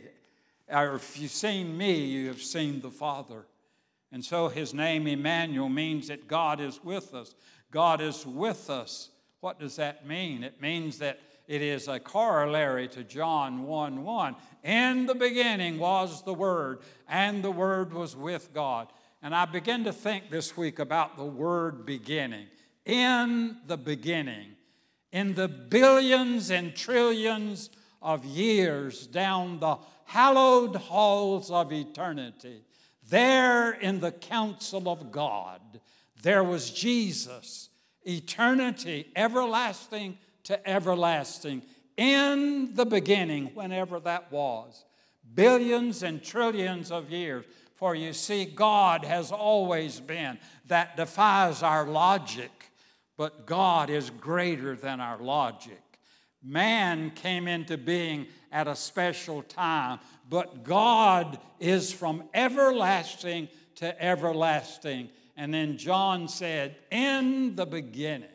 Or 0.69 0.95
if 0.95 1.19
you've 1.19 1.32
seen 1.32 1.77
me, 1.77 2.06
you 2.06 2.27
have 2.27 2.41
seen 2.41 2.82
the 2.82 2.91
Father. 2.91 3.45
And 4.12 4.23
so 4.23 4.47
his 4.47 4.73
name, 4.73 5.08
Emmanuel, 5.08 5.69
means 5.69 6.08
that 6.08 6.27
God 6.27 6.60
is 6.60 6.84
with 6.84 7.13
us. 7.13 7.36
God 7.71 8.01
is 8.01 8.25
with 8.25 8.69
us. 8.69 9.10
What 9.39 9.60
does 9.60 9.75
that 9.75 10.08
mean? 10.08 10.43
It 10.43 10.62
means 10.62 10.99
that 10.99 11.19
it 11.47 11.62
is 11.62 11.88
a 11.88 11.99
corollary 11.99 12.88
to 12.89 13.03
John 13.03 13.63
1 13.63 14.03
1. 14.03 14.36
In 14.63 15.06
the 15.06 15.15
beginning 15.15 15.77
was 15.80 16.23
the 16.23 16.34
Word, 16.34 16.80
and 17.08 17.43
the 17.43 17.51
Word 17.51 17.93
was 17.93 18.15
with 18.15 18.53
God. 18.53 18.88
And 19.21 19.34
I 19.34 19.45
begin 19.45 19.84
to 19.86 19.93
think 19.93 20.30
this 20.30 20.56
week 20.56 20.80
about 20.80 21.17
the 21.17 21.25
word 21.25 21.86
beginning. 21.86 22.47
In 22.86 23.58
the 23.65 23.77
beginning, 23.77 24.51
in 25.12 25.34
the 25.34 25.47
billions 25.47 26.51
and 26.51 26.75
trillions 26.75 27.69
of 28.01 28.23
years 28.23 29.08
down 29.08 29.60
the 29.60 29.77
hallowed 30.08 30.76
halls 30.76 31.52
of 31.52 31.72
eternity, 31.72 32.63
there 33.10 33.72
in 33.72 34.00
the 34.00 34.12
council 34.12 34.89
of 34.89 35.12
God, 35.12 35.62
there 36.24 36.43
was 36.43 36.72
Jesus, 36.72 37.70
eternity, 38.04 39.12
everlasting 39.15 40.17
to 40.43 40.67
everlasting, 40.67 41.62
in 41.98 42.74
the 42.74 42.86
beginning, 42.86 43.48
whenever 43.54 44.00
that 44.00 44.32
was, 44.32 44.86
billions 45.36 46.04
and 46.04 46.24
trillions 46.24 46.89
of 46.89 47.12
years. 47.12 47.43
For 47.76 47.93
you 47.93 48.13
see, 48.13 48.46
God 48.46 49.04
has 49.04 49.32
always 49.32 50.00
been. 50.00 50.39
That 50.67 50.96
defies 50.96 51.63
our 51.63 51.86
logic, 51.86 52.72
but 53.17 53.46
God 53.46 53.89
is 53.89 54.10
greater 54.10 54.76
than 54.76 55.02
our 55.02 55.17
logic. 55.22 55.82
Man 56.43 57.12
came 57.12 57.47
into 57.47 57.78
being 57.78 58.28
at 58.52 58.67
a 58.67 58.76
special 58.76 59.41
time, 59.43 60.00
but 60.30 60.63
God 60.63 61.39
is 61.60 61.91
from 61.91 62.23
everlasting 62.34 63.50
to 63.76 64.02
everlasting. 64.02 65.10
And 65.36 65.54
then 65.54 65.78
John 65.78 66.28
said, 66.28 66.78
In 66.91 67.56
the 67.56 67.65
beginning 67.65 68.30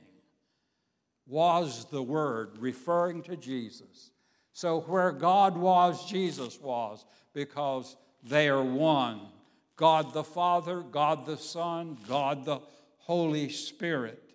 was 1.26 1.86
the 1.86 2.02
Word, 2.02 2.58
referring 2.58 3.22
to 3.22 3.36
Jesus. 3.36 4.10
So 4.52 4.80
where 4.80 5.12
God 5.12 5.56
was, 5.56 6.08
Jesus 6.08 6.60
was, 6.60 7.04
because 7.32 7.96
they 8.22 8.48
are 8.48 8.62
one 8.62 9.20
God 9.76 10.12
the 10.12 10.22
Father, 10.22 10.80
God 10.80 11.26
the 11.26 11.36
Son, 11.38 11.98
God 12.06 12.44
the 12.44 12.60
Holy 12.98 13.48
Spirit. 13.48 14.31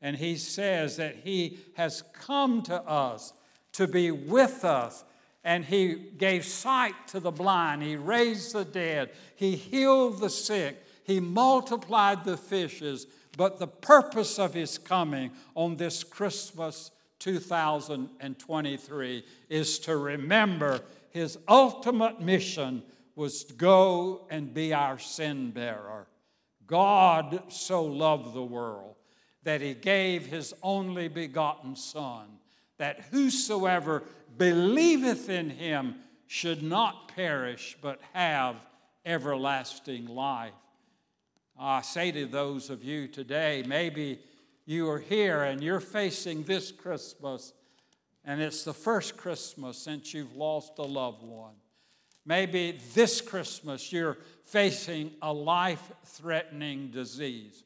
And 0.00 0.16
he 0.16 0.36
says 0.36 0.96
that 0.96 1.16
he 1.24 1.58
has 1.74 2.02
come 2.12 2.62
to 2.62 2.80
us 2.82 3.32
to 3.72 3.86
be 3.86 4.10
with 4.10 4.64
us. 4.64 5.04
And 5.44 5.64
he 5.64 5.94
gave 5.94 6.44
sight 6.44 6.94
to 7.08 7.20
the 7.20 7.30
blind, 7.30 7.82
he 7.82 7.96
raised 7.96 8.52
the 8.52 8.64
dead, 8.64 9.10
he 9.34 9.56
healed 9.56 10.20
the 10.20 10.28
sick, 10.28 10.84
he 11.04 11.20
multiplied 11.20 12.24
the 12.24 12.36
fishes. 12.36 13.06
But 13.36 13.58
the 13.58 13.68
purpose 13.68 14.38
of 14.38 14.52
his 14.52 14.78
coming 14.78 15.30
on 15.54 15.76
this 15.76 16.04
Christmas 16.04 16.90
2023 17.20 19.24
is 19.48 19.78
to 19.80 19.96
remember 19.96 20.80
his 21.10 21.38
ultimate 21.48 22.20
mission 22.20 22.82
was 23.14 23.44
to 23.44 23.54
go 23.54 24.26
and 24.30 24.52
be 24.52 24.74
our 24.74 24.98
sin 24.98 25.50
bearer. 25.50 26.06
God 26.66 27.44
so 27.48 27.84
loved 27.84 28.34
the 28.34 28.42
world 28.42 28.97
that 29.42 29.60
he 29.60 29.74
gave 29.74 30.26
his 30.26 30.54
only 30.62 31.08
begotten 31.08 31.76
Son, 31.76 32.26
that 32.78 33.06
whosoever 33.10 34.04
believeth 34.36 35.28
in 35.28 35.50
him 35.50 35.96
should 36.26 36.62
not 36.62 37.14
perish, 37.14 37.76
but 37.80 38.00
have 38.12 38.56
everlasting 39.04 40.06
life. 40.06 40.52
I 41.58 41.82
say 41.82 42.12
to 42.12 42.26
those 42.26 42.70
of 42.70 42.84
you 42.84 43.08
today, 43.08 43.64
maybe 43.66 44.20
you 44.64 44.88
are 44.90 44.98
here 44.98 45.44
and 45.44 45.62
you're 45.62 45.80
facing 45.80 46.44
this 46.44 46.70
Christmas, 46.70 47.52
and 48.24 48.40
it's 48.40 48.64
the 48.64 48.74
first 48.74 49.16
Christmas 49.16 49.78
since 49.78 50.12
you've 50.12 50.36
lost 50.36 50.78
a 50.78 50.82
loved 50.82 51.22
one. 51.22 51.54
Maybe 52.26 52.78
this 52.94 53.22
Christmas 53.22 53.90
you're 53.90 54.18
facing 54.44 55.12
a 55.22 55.32
life 55.32 55.90
threatening 56.04 56.90
disease. 56.90 57.64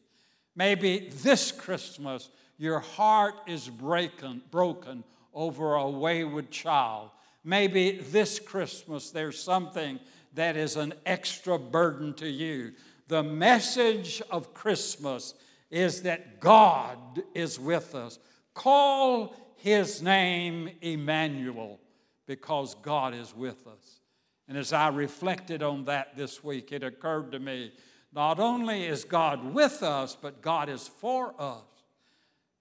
Maybe 0.55 1.11
this 1.23 1.53
Christmas 1.53 2.29
your 2.59 2.79
heart 2.79 3.35
is 3.49 3.69
breaking, 3.69 4.43
broken 4.51 5.03
over 5.35 5.75
a 5.75 5.89
wayward 5.89 6.51
child. 6.51 7.11
Maybe 7.43 7.99
this 7.99 8.39
Christmas 8.39 9.11
there's 9.11 9.43
something 9.43 9.99
that 10.35 10.57
is 10.57 10.77
an 10.77 10.95
extra 11.05 11.59
burden 11.59 12.15
to 12.15 12.29
you. 12.29 12.73
The 13.09 13.23
message 13.23 14.23
of 14.31 14.55
Christmas 14.55 15.35
is 15.71 16.03
that 16.03 16.39
God 16.41 17.23
is 17.35 17.59
with 17.59 17.95
us. 17.95 18.19
Call 18.55 19.35
his 19.57 20.03
name 20.03 20.71
Emmanuel 20.81 21.81
because 22.27 22.75
God 22.77 23.15
is 23.15 23.35
with 23.35 23.67
us. 23.67 24.01
And 24.49 24.57
as 24.57 24.73
I 24.73 24.89
reflected 24.89 25.63
on 25.63 25.87
that 25.87 26.17
this 26.17 26.45
week, 26.45 26.73
it 26.73 26.83
occurred 26.83 27.33
to 27.33 27.39
me 27.39 27.73
not 28.13 28.39
only 28.39 28.85
is 28.85 29.05
God 29.05 29.55
with 29.55 29.83
us, 29.83 30.17
but 30.21 30.43
God 30.43 30.69
is 30.69 30.87
for 30.87 31.35
us. 31.41 31.63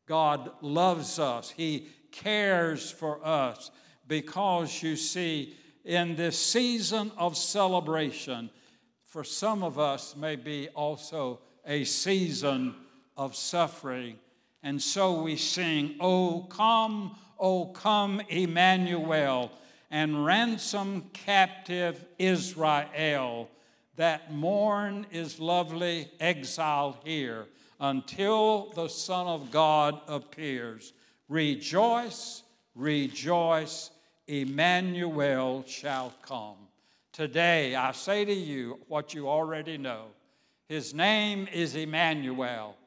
God 0.07 0.51
loves 0.61 1.19
us, 1.19 1.49
He 1.49 1.87
cares 2.11 2.91
for 2.91 3.25
us 3.25 3.71
because 4.07 4.83
you 4.83 4.95
see, 4.95 5.55
in 5.85 6.15
this 6.15 6.37
season 6.37 7.11
of 7.17 7.37
celebration, 7.37 8.49
for 9.05 9.23
some 9.23 9.63
of 9.63 9.79
us 9.79 10.15
may 10.15 10.35
be 10.35 10.67
also 10.69 11.39
a 11.65 11.83
season 11.85 12.75
of 13.17 13.35
suffering. 13.35 14.17
And 14.63 14.81
so 14.81 15.21
we 15.21 15.35
sing, 15.37 15.95
Oh, 15.99 16.45
come, 16.49 17.15
oh, 17.39 17.67
come, 17.67 18.21
Emmanuel, 18.29 19.51
and 19.89 20.25
ransom 20.25 21.09
captive 21.13 22.05
Israel. 22.19 23.49
That 23.97 24.34
morn 24.34 25.06
is 25.12 25.39
lovely 25.39 26.10
exile 26.19 26.97
here 27.04 27.45
until 27.80 28.71
the 28.73 28.88
Son 28.88 29.27
of 29.27 29.51
God 29.51 29.99
appears. 30.08 30.93
Rejoice, 31.27 32.43
rejoice, 32.75 33.91
Emmanuel 34.27 35.65
shall 35.67 36.13
come. 36.21 36.56
Today, 37.12 37.75
I 37.75 37.91
say 37.91 38.23
to 38.23 38.34
you 38.34 38.80
what 38.88 39.13
you 39.13 39.27
already 39.27 39.77
know. 39.77 40.06
His 40.69 40.93
name 40.93 41.49
is 41.51 41.75
Emmanuel. 41.75 42.77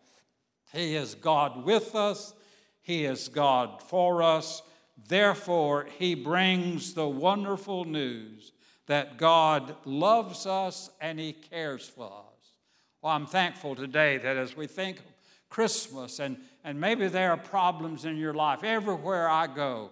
He 0.73 0.97
is 0.97 1.15
God 1.15 1.65
with 1.65 1.95
us, 1.95 2.33
He 2.81 3.05
is 3.05 3.29
God 3.29 3.83
for 3.83 4.23
us. 4.23 4.63
Therefore, 5.07 5.87
He 5.99 6.15
brings 6.15 6.95
the 6.95 7.07
wonderful 7.07 7.85
news 7.85 8.53
that 8.87 9.17
God 9.17 9.77
loves 9.85 10.47
us 10.47 10.91
and 11.01 11.19
He 11.19 11.33
cares 11.33 11.89
for 11.89 12.05
us. 12.05 12.53
Well, 13.03 13.13
I'm 13.13 13.27
thankful 13.27 13.75
today 13.75 14.19
that 14.19 14.37
as 14.37 14.57
we 14.57 14.67
think 14.67 14.99
of 14.99 15.05
Christmas, 15.49 16.21
and, 16.21 16.37
and 16.65 16.81
maybe 16.81 17.09
there 17.09 17.31
are 17.31 17.37
problems 17.37 18.05
in 18.05 18.17
your 18.17 18.35
life 18.35 18.65
everywhere 18.65 19.29
I 19.29 19.47
go, 19.47 19.91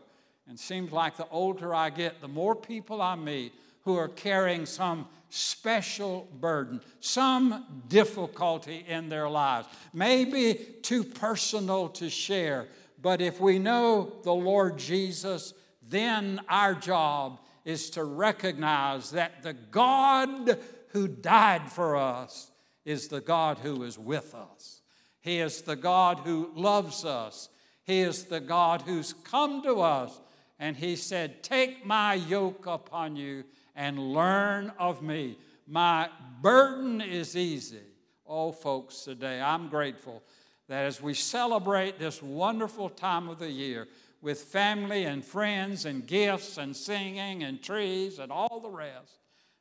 and 0.48 0.59
seems 0.59 0.92
like 0.92 1.16
the 1.16 1.28
older 1.28 1.74
I 1.74 1.90
get, 1.90 2.20
the 2.20 2.28
more 2.28 2.57
people 2.57 3.00
I 3.00 3.14
meet 3.14 3.52
who 3.85 3.96
are 3.96 4.09
carrying 4.09 4.66
some 4.66 5.07
special 5.28 6.28
burden, 6.40 6.81
some 7.00 7.83
difficulty 7.88 8.85
in 8.87 9.09
their 9.09 9.28
lives, 9.28 9.68
maybe 9.92 10.55
too 10.83 11.05
personal 11.05 11.88
to 11.88 12.11
share. 12.11 12.66
But 13.00 13.20
if 13.20 13.40
we 13.40 13.59
know 13.59 14.12
the 14.22 14.35
Lord 14.35 14.78
Jesus, 14.78 15.55
then 15.88 16.40
our 16.48 16.74
job 16.74 17.40
is 17.64 17.90
to 17.90 18.05
recognize 18.05 19.11
that 19.12 19.42
the 19.42 19.53
God 19.53 20.59
who 20.88 21.09
died 21.09 21.70
for 21.70 21.96
us 21.96 22.51
is 22.85 23.09
the 23.09 23.20
God 23.20 23.59
who 23.59 23.83
is 23.83 23.98
with 23.98 24.35
us. 24.35 24.83
He 25.20 25.38
is 25.38 25.62
the 25.62 25.77
God 25.77 26.20
who 26.20 26.51
loves 26.55 27.05
us. 27.05 27.48
He 27.85 28.01
is 28.01 28.25
the 28.25 28.40
God 28.40 28.83
who's 28.83 29.12
come 29.25 29.62
to 29.62 29.81
us. 29.81 30.20
And 30.59 30.77
He 30.77 30.96
said, 30.96 31.42
Take 31.42 31.87
my 31.87 32.14
yoke 32.14 32.66
upon 32.66 33.16
you 33.16 33.44
and 33.75 33.98
learn 33.98 34.72
of 34.79 35.03
me. 35.03 35.38
My 35.66 36.09
burden 36.40 37.01
is 37.01 37.37
easy. 37.37 37.81
Oh, 38.27 38.53
folks, 38.53 39.03
today 39.05 39.40
I'm 39.40 39.68
grateful 39.68 40.22
that 40.68 40.85
as 40.87 41.01
we 41.01 41.14
celebrate 41.14 41.98
this 41.98 42.22
wonderful 42.22 42.88
time 42.88 43.29
of 43.29 43.38
the 43.38 43.51
year 43.51 43.88
with 44.22 44.40
family 44.40 45.04
and 45.04 45.24
friends 45.24 45.85
and 45.85 46.06
gifts 46.06 46.56
and 46.56 46.74
singing 46.74 47.42
and 47.42 47.61
trees 47.61 48.20
and 48.20 48.30
all 48.30 48.61
the 48.61 48.70
rest, 48.70 49.18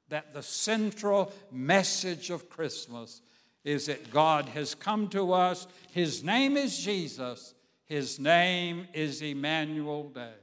that 0.10 0.34
the 0.34 0.44
central 0.44 1.34
message 1.52 2.30
of 2.30 2.50
Christmas 2.50 3.22
is 3.64 3.88
that 3.88 4.12
God 4.12 4.50
has 4.50 4.76
come 4.76 5.08
to 5.10 5.34
us. 5.34 5.68
His 5.92 6.24
name 6.24 6.58
is 6.58 6.78
Jesus, 6.78 7.56
His 7.86 8.20
name 8.20 8.88
is 8.94 9.22
Emmanuel 9.22 10.10
Day. 10.10 10.34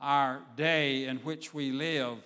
Our 0.00 0.42
day 0.56 1.06
in 1.06 1.18
which 1.18 1.54
we 1.54 1.70
live 1.70 2.18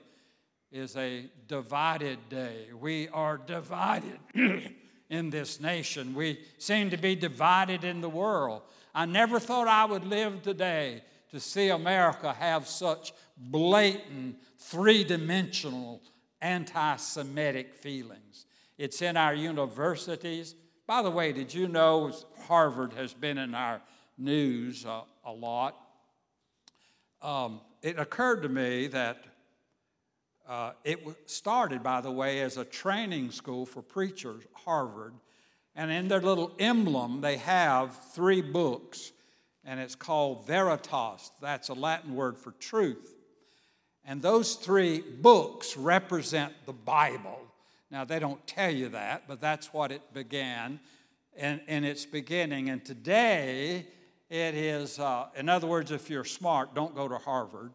is 0.73 0.97
a 0.97 1.31
divided 1.47 2.19
day. 2.29 2.67
We 2.79 3.09
are 3.09 3.37
divided 3.37 4.19
in 5.11 5.31
this 5.31 5.61
nation. 5.61 6.15
We 6.15 6.41
seem 6.59 6.91
to 6.91 6.97
be 6.97 7.15
divided 7.15 7.85
in 7.85 8.01
the 8.01 8.09
world. 8.09 8.63
I 8.95 9.07
never 9.07 9.39
thought 9.39 9.69
I 9.69 9.85
would 9.85 10.05
live 10.05 10.43
today 10.43 11.03
to 11.31 11.41
see 11.41 11.69
America 11.69 12.33
have 12.33 12.67
such 12.67 13.13
blatant, 13.37 14.37
three 14.59 15.05
dimensional 15.05 16.03
anti 16.41 16.97
Semitic 16.97 17.75
feelings. 17.75 18.47
It's 18.79 19.03
in 19.03 19.17
our 19.17 19.35
universities. 19.35 20.55
By 20.87 21.03
the 21.03 21.11
way, 21.11 21.33
did 21.33 21.53
you 21.53 21.69
know 21.69 22.13
Harvard 22.47 22.93
has 22.95 23.13
been 23.13 23.39
in 23.39 23.55
our 23.55 23.81
news 24.19 24.85
uh, 24.85 25.03
a 25.25 25.33
lot? 25.33 25.77
Um, 27.23 27.61
it 27.83 27.99
occurred 27.99 28.43
to 28.43 28.49
me 28.49 28.87
that 28.89 29.25
uh, 30.49 30.73
it 30.85 31.01
started, 31.27 31.83
by 31.83 32.01
the 32.01 32.11
way, 32.11 32.41
as 32.41 32.57
a 32.57 32.65
training 32.65 33.31
school 33.31 33.65
for 33.65 33.83
preachers, 33.83 34.43
Harvard. 34.53 35.15
And 35.77 35.91
in 35.91 36.09
their 36.09 36.21
little 36.21 36.53
emblem, 36.59 37.21
they 37.21 37.37
have 37.37 37.97
three 38.13 38.43
books, 38.43 39.13
and 39.65 39.81
it's 39.81 39.95
called 39.95 40.47
Veritas. 40.47 41.31
That's 41.41 41.69
a 41.69 41.75
Latin 41.75 42.15
word 42.15 42.39
for 42.39 42.53
truth. 42.53 43.15
And 44.05 44.23
those 44.23 44.55
three 44.55 45.01
books 45.01 45.77
represent 45.77 46.53
the 46.67 46.73
Bible. 46.73 47.39
Now, 47.91 48.05
they 48.05 48.19
don't 48.19 48.45
tell 48.47 48.71
you 48.71 48.89
that, 48.91 49.25
but 49.29 49.41
that's 49.41 49.73
what 49.73 49.93
it 49.93 50.15
began 50.15 50.81
in, 51.37 51.61
in 51.67 51.85
its 51.85 52.07
beginning. 52.07 52.71
And 52.71 52.85
today, 52.85 53.87
it 54.29 54.55
is, 54.55 54.99
uh, 54.99 55.27
in 55.37 55.49
other 55.49 55.67
words, 55.67 55.91
if 55.91 56.09
you're 56.09 56.25
smart, 56.25 56.75
don't 56.75 56.95
go 56.95 57.09
to 57.09 57.19
Harvard 57.19 57.73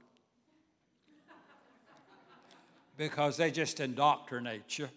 because 2.98 3.38
they 3.38 3.52
just 3.52 3.80
indoctrinate 3.80 4.78
you. 4.78 4.88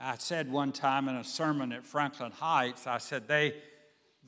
I 0.00 0.16
said 0.18 0.50
one 0.50 0.72
time 0.72 1.08
in 1.08 1.16
a 1.16 1.24
sermon 1.24 1.72
at 1.72 1.84
Franklin 1.84 2.32
Heights, 2.32 2.86
I 2.86 2.98
said 2.98 3.26
they, 3.26 3.54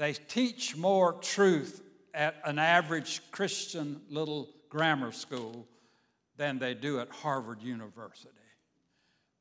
they 0.01 0.15
teach 0.15 0.75
more 0.79 1.13
truth 1.13 1.83
at 2.15 2.37
an 2.47 2.59
average 2.59 3.21
Christian 3.33 4.01
little 4.09 4.49
grammar 4.71 5.13
school 5.13 5.69
than 6.39 6.59
they 6.59 6.73
do 6.73 7.01
at 7.01 7.11
Harvard 7.11 7.61
University. 7.63 8.31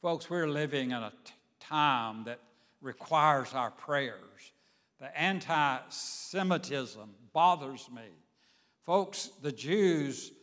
Folks, 0.02 0.30
we're 0.30 0.50
living 0.50 0.92
in 0.92 0.98
a 0.98 1.14
t- 1.24 1.32
time 1.62 2.26
that 2.26 2.42
requires 2.82 3.54
our 3.54 3.72
prayers. 3.72 4.52
The 5.00 5.18
anti 5.18 5.78
Semitism 5.88 7.10
bothers 7.32 7.88
me. 7.96 8.10
Folks, 8.86 9.30
the 9.42 9.54
Jews 9.54 10.34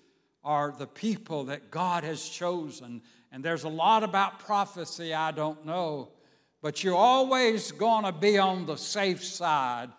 are 0.43 0.73
the 0.79 0.87
people 0.87 1.45
that 1.45 1.71
God 1.71 2.05
has 2.05 2.27
chosen. 2.27 3.03
And 3.33 3.45
there's 3.45 3.65
a 3.65 3.69
lot 3.69 4.03
about 4.03 4.39
prophecy 4.39 5.13
I 5.13 5.33
don't 5.33 5.67
know, 5.67 6.09
but 6.63 6.83
you're 6.83 6.97
always 6.97 7.71
going 7.71 8.07
to 8.07 8.13
be 8.13 8.39
on 8.39 8.65
the 8.65 8.77
safe 8.77 9.23
side 9.23 9.91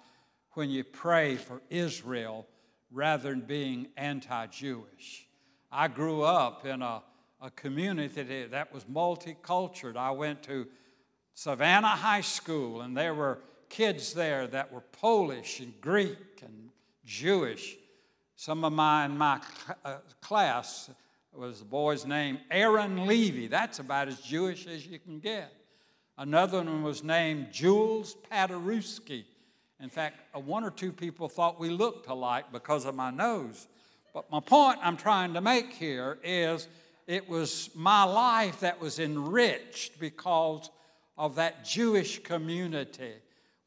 when 0.58 0.72
you 0.72 0.84
pray 0.84 1.36
for 1.36 1.62
Israel 1.70 2.48
rather 2.90 3.30
than 3.30 3.42
being 3.42 3.90
anti 3.96 4.48
Jewish. 4.48 5.28
I 5.72 5.88
grew 5.88 6.24
up 6.24 6.66
in 6.66 6.82
a, 6.82 7.04
a 7.40 7.52
community 7.52 8.48
that 8.48 8.74
was 8.74 8.86
multicultural. 8.86 9.98
I 9.98 10.10
went 10.10 10.42
to 10.44 10.66
Savannah 11.36 11.90
High 11.90 12.22
School, 12.22 12.82
and 12.82 12.98
there 12.98 13.14
were 13.14 13.38
kids 13.70 14.14
there 14.14 14.48
that 14.48 14.74
were 14.74 14.82
Polish 14.82 15.60
and 15.60 15.80
Greek 15.80 16.42
and 16.42 16.70
Jewish. 17.06 17.76
Some 18.36 18.66
of 18.66 18.74
my 18.74 19.06
in 19.06 19.16
my 19.16 19.40
uh, 19.86 19.98
class 20.22 20.90
was 21.36 21.60
the 21.60 21.66
boy's 21.66 22.04
name 22.04 22.40
Aaron 22.50 23.06
Levy. 23.06 23.46
That's 23.46 23.78
about 23.78 24.08
as 24.08 24.20
Jewish 24.22 24.66
as 24.66 24.88
you 24.88 24.98
can 24.98 25.20
get. 25.20 25.54
Another 26.18 26.64
one 26.64 26.82
was 26.82 27.04
named 27.04 27.52
Jules 27.52 28.16
Paderewski. 28.32 29.26
In 29.80 29.90
fact, 29.90 30.36
one 30.36 30.64
or 30.64 30.72
two 30.72 30.92
people 30.92 31.30
thought 31.30 31.60
we 31.60 31.70
looked 31.70 32.08
alike 32.08 32.46
because 32.52 32.86
of 32.86 32.96
my 32.96 33.12
nose. 33.12 33.68
But 34.14 34.32
my 34.32 34.40
point 34.40 34.80
I'm 34.82 34.98
trying 34.98 35.34
to 35.34 35.42
make 35.42 35.72
here 35.74 36.18
is 36.24 36.68
it 37.06 37.30
was 37.30 37.70
my 37.76 38.04
life 38.04 38.62
that 38.62 38.82
was 38.82 39.00
enriched 39.00 40.00
because 40.00 40.70
of 41.18 41.36
that 41.36 41.64
Jewish 41.64 42.24
community. 42.24 43.14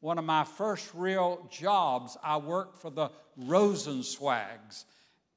One 0.01 0.17
of 0.17 0.25
my 0.25 0.43
first 0.43 0.91
real 0.93 1.47
jobs, 1.49 2.17
I 2.23 2.37
worked 2.37 2.79
for 2.79 2.89
the 2.89 3.09
Rosenswags, 3.39 4.85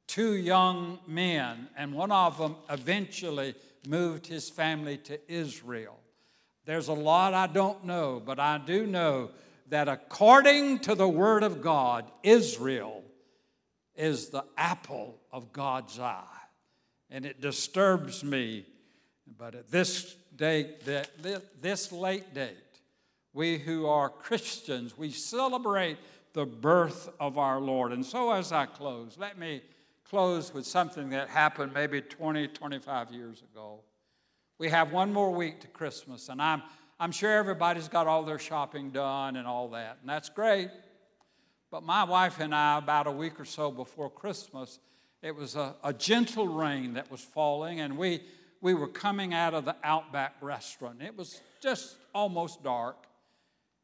two 0.06 0.34
young 0.34 0.98
men, 1.06 1.68
and 1.76 1.94
one 1.94 2.10
of 2.10 2.38
them 2.38 2.56
eventually 2.68 3.54
moved 3.86 4.26
his 4.26 4.50
family 4.50 4.96
to 4.98 5.18
Israel. 5.30 5.98
There's 6.64 6.88
a 6.88 6.94
lot 6.94 7.34
I 7.34 7.46
don't 7.46 7.84
know, 7.84 8.22
but 8.24 8.40
I 8.40 8.58
do 8.58 8.86
know 8.86 9.30
that 9.68 9.88
according 9.88 10.80
to 10.80 10.94
the 10.94 11.08
Word 11.08 11.42
of 11.42 11.62
God, 11.62 12.10
Israel 12.22 13.02
is 13.94 14.28
the 14.28 14.44
apple 14.56 15.18
of 15.32 15.52
God's 15.52 15.98
eye. 15.98 16.24
And 17.10 17.24
it 17.24 17.40
disturbs 17.40 18.24
me. 18.24 18.66
But 19.38 19.54
at 19.54 19.70
this 19.70 20.14
date, 20.36 20.82
this 21.60 21.92
late 21.92 22.34
date, 22.34 22.56
we 23.32 23.58
who 23.58 23.86
are 23.86 24.08
Christians, 24.08 24.98
we 24.98 25.10
celebrate 25.10 25.98
the 26.34 26.44
birth 26.44 27.08
of 27.20 27.38
our 27.38 27.60
Lord. 27.60 27.92
And 27.92 28.04
so 28.04 28.32
as 28.32 28.52
I 28.52 28.66
close, 28.66 29.16
let 29.18 29.38
me 29.38 29.62
close 30.04 30.52
with 30.52 30.66
something 30.66 31.10
that 31.10 31.28
happened 31.28 31.72
maybe 31.72 32.00
20, 32.00 32.48
25 32.48 33.12
years 33.12 33.42
ago. 33.42 33.80
We 34.58 34.68
have 34.68 34.92
one 34.92 35.12
more 35.12 35.30
week 35.30 35.60
to 35.60 35.66
Christmas, 35.68 36.28
and 36.28 36.40
I'm, 36.40 36.62
I'm 36.98 37.12
sure 37.12 37.32
everybody's 37.32 37.88
got 37.88 38.06
all 38.06 38.22
their 38.22 38.38
shopping 38.38 38.90
done 38.90 39.36
and 39.36 39.46
all 39.46 39.68
that, 39.70 39.98
and 40.00 40.08
that's 40.08 40.28
great. 40.28 40.70
But 41.70 41.82
my 41.82 42.04
wife 42.04 42.38
and 42.38 42.54
I, 42.54 42.78
about 42.78 43.06
a 43.08 43.10
week 43.10 43.40
or 43.40 43.44
so 43.44 43.70
before 43.70 44.08
Christmas, 44.08 44.78
it 45.22 45.34
was 45.34 45.56
a, 45.56 45.74
a 45.82 45.92
gentle 45.92 46.46
rain 46.46 46.94
that 46.94 47.10
was 47.10 47.20
falling, 47.20 47.80
and 47.80 47.98
we, 47.98 48.22
we 48.60 48.74
were 48.74 48.86
coming 48.86 49.34
out 49.34 49.54
of 49.54 49.64
the 49.64 49.74
Outback 49.82 50.36
restaurant. 50.40 51.02
It 51.02 51.16
was 51.16 51.40
just 51.60 51.96
almost 52.14 52.62
dark. 52.62 53.06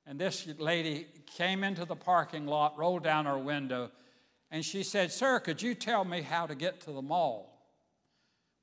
And 0.07 0.19
this 0.19 0.47
lady 0.59 1.07
came 1.37 1.65
into 1.65 1.85
the 1.85 1.97
parking 1.97 2.47
lot, 2.47 2.79
rolled 2.79 3.03
down 3.03 3.27
her 3.27 3.39
window, 3.39 3.91
and 4.51 4.65
she 4.65 4.83
said, 4.83 5.13
Sir, 5.13 5.41
could 5.41 5.61
you 5.61 5.75
tell 5.75 6.05
me 6.05 6.23
how 6.23 6.47
to 6.47 6.55
get 6.55 6.81
to 6.83 6.93
the 6.93 7.03
mall? 7.03 7.51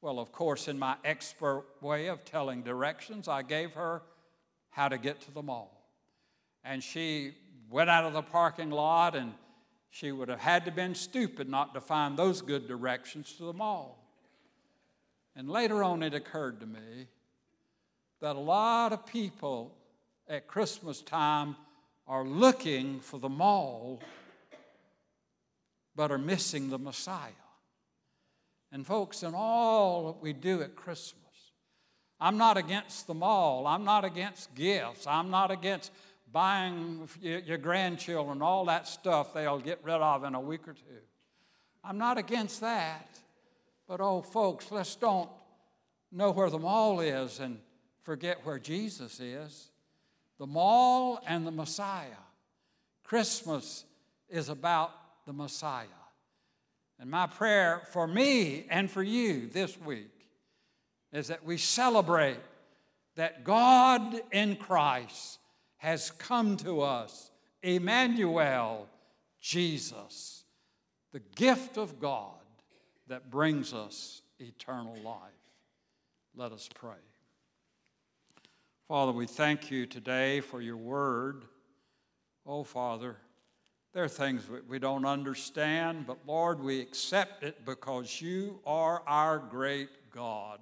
Well, 0.01 0.19
of 0.19 0.31
course, 0.31 0.67
in 0.67 0.77
my 0.77 0.95
expert 1.03 1.65
way 1.81 2.07
of 2.07 2.23
telling 2.23 2.61
directions, 2.61 3.27
I 3.27 3.41
gave 3.41 3.73
her 3.73 4.03
how 4.77 4.87
to 4.87 4.99
get 4.99 5.19
to 5.19 5.31
the 5.31 5.41
mall. 5.41 5.89
And 6.63 6.83
she 6.83 7.33
went 7.67 7.89
out 7.89 8.05
of 8.05 8.13
the 8.13 8.21
parking 8.21 8.69
lot, 8.69 9.15
and 9.15 9.33
she 9.89 10.11
would 10.11 10.29
have 10.29 10.39
had 10.39 10.65
to 10.65 10.71
been 10.71 10.93
stupid 10.93 11.49
not 11.49 11.73
to 11.73 11.81
find 11.81 12.15
those 12.15 12.43
good 12.43 12.67
directions 12.67 13.33
to 13.33 13.45
the 13.45 13.53
mall. 13.53 14.07
And 15.35 15.49
later 15.49 15.83
on, 15.83 16.03
it 16.03 16.13
occurred 16.13 16.59
to 16.59 16.67
me 16.67 17.07
that 18.21 18.35
a 18.35 18.39
lot 18.39 18.93
of 18.93 19.07
people 19.07 19.75
at 20.29 20.47
Christmas 20.47 21.01
time 21.01 21.55
are 22.07 22.23
looking 22.23 22.99
for 22.99 23.19
the 23.19 23.29
mall, 23.29 23.99
but 25.95 26.11
are 26.11 26.19
missing 26.19 26.69
the 26.69 26.77
Messiah. 26.77 27.31
And, 28.71 28.85
folks, 28.85 29.23
in 29.23 29.33
all 29.33 30.05
that 30.13 30.21
we 30.21 30.33
do 30.33 30.61
at 30.61 30.75
Christmas, 30.75 31.26
I'm 32.19 32.37
not 32.37 32.57
against 32.57 33.07
the 33.07 33.13
mall. 33.13 33.67
I'm 33.67 33.83
not 33.83 34.03
against 34.03 34.53
gifts. 34.55 35.05
I'm 35.05 35.29
not 35.29 35.51
against 35.51 35.91
buying 36.31 37.07
your 37.21 37.57
grandchildren 37.57 38.41
all 38.41 38.65
that 38.65 38.87
stuff 38.87 39.33
they'll 39.33 39.59
get 39.59 39.79
rid 39.83 39.95
of 39.95 40.23
in 40.23 40.35
a 40.35 40.41
week 40.41 40.67
or 40.67 40.73
two. 40.73 41.01
I'm 41.83 41.97
not 41.97 42.17
against 42.17 42.61
that. 42.61 43.07
But, 43.87 44.01
oh, 44.01 44.21
folks, 44.21 44.71
let's 44.71 44.95
don't 44.95 45.29
know 46.11 46.31
where 46.31 46.49
the 46.49 46.59
mall 46.59 46.99
is 46.99 47.39
and 47.39 47.59
forget 48.03 48.45
where 48.45 48.59
Jesus 48.59 49.19
is. 49.19 49.69
The 50.39 50.47
mall 50.47 51.21
and 51.25 51.47
the 51.47 51.51
Messiah. 51.51 52.23
Christmas 53.03 53.85
is 54.27 54.49
about 54.49 54.91
the 55.25 55.33
Messiah. 55.33 55.85
And 56.99 57.09
my 57.09 57.27
prayer 57.27 57.83
for 57.91 58.07
me 58.07 58.65
and 58.69 58.89
for 58.89 59.03
you 59.03 59.47
this 59.47 59.79
week 59.79 60.16
is 61.11 61.27
that 61.27 61.45
we 61.45 61.57
celebrate 61.57 62.39
that 63.15 63.43
God 63.43 64.19
in 64.31 64.55
Christ 64.55 65.39
has 65.77 66.11
come 66.11 66.57
to 66.57 66.81
us, 66.81 67.31
Emmanuel, 67.63 68.87
Jesus, 69.39 70.43
the 71.11 71.21
gift 71.35 71.77
of 71.77 71.99
God 71.99 72.33
that 73.07 73.29
brings 73.31 73.73
us 73.73 74.21
eternal 74.39 74.95
life. 75.03 75.31
Let 76.35 76.51
us 76.51 76.69
pray. 76.73 76.91
Father, 78.87 79.11
we 79.11 79.25
thank 79.25 79.71
you 79.71 79.85
today 79.85 80.39
for 80.39 80.61
your 80.61 80.77
word. 80.77 81.43
Oh, 82.45 82.63
Father, 82.63 83.17
there 83.93 84.03
are 84.03 84.09
things 84.09 84.43
we 84.67 84.79
don't 84.79 85.05
understand, 85.05 86.05
but 86.05 86.19
Lord, 86.27 86.59
we 86.59 86.79
accept 86.79 87.43
it 87.43 87.65
because 87.65 88.21
you 88.21 88.59
are 88.65 89.01
our 89.07 89.39
great 89.39 89.89
God. 90.11 90.59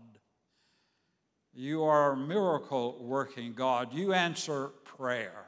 You 1.55 1.83
are 1.85 2.11
a 2.11 2.17
miracle 2.17 2.97
working 2.99 3.53
God. 3.53 3.93
You 3.93 4.11
answer 4.11 4.67
prayer. 4.83 5.45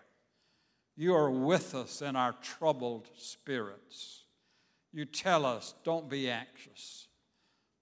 You 0.95 1.13
are 1.13 1.29
with 1.29 1.75
us 1.75 2.01
in 2.01 2.15
our 2.15 2.33
troubled 2.41 3.09
spirits. 3.17 4.23
You 4.93 5.03
tell 5.03 5.45
us, 5.45 5.75
don't 5.83 6.09
be 6.09 6.29
anxious, 6.29 7.07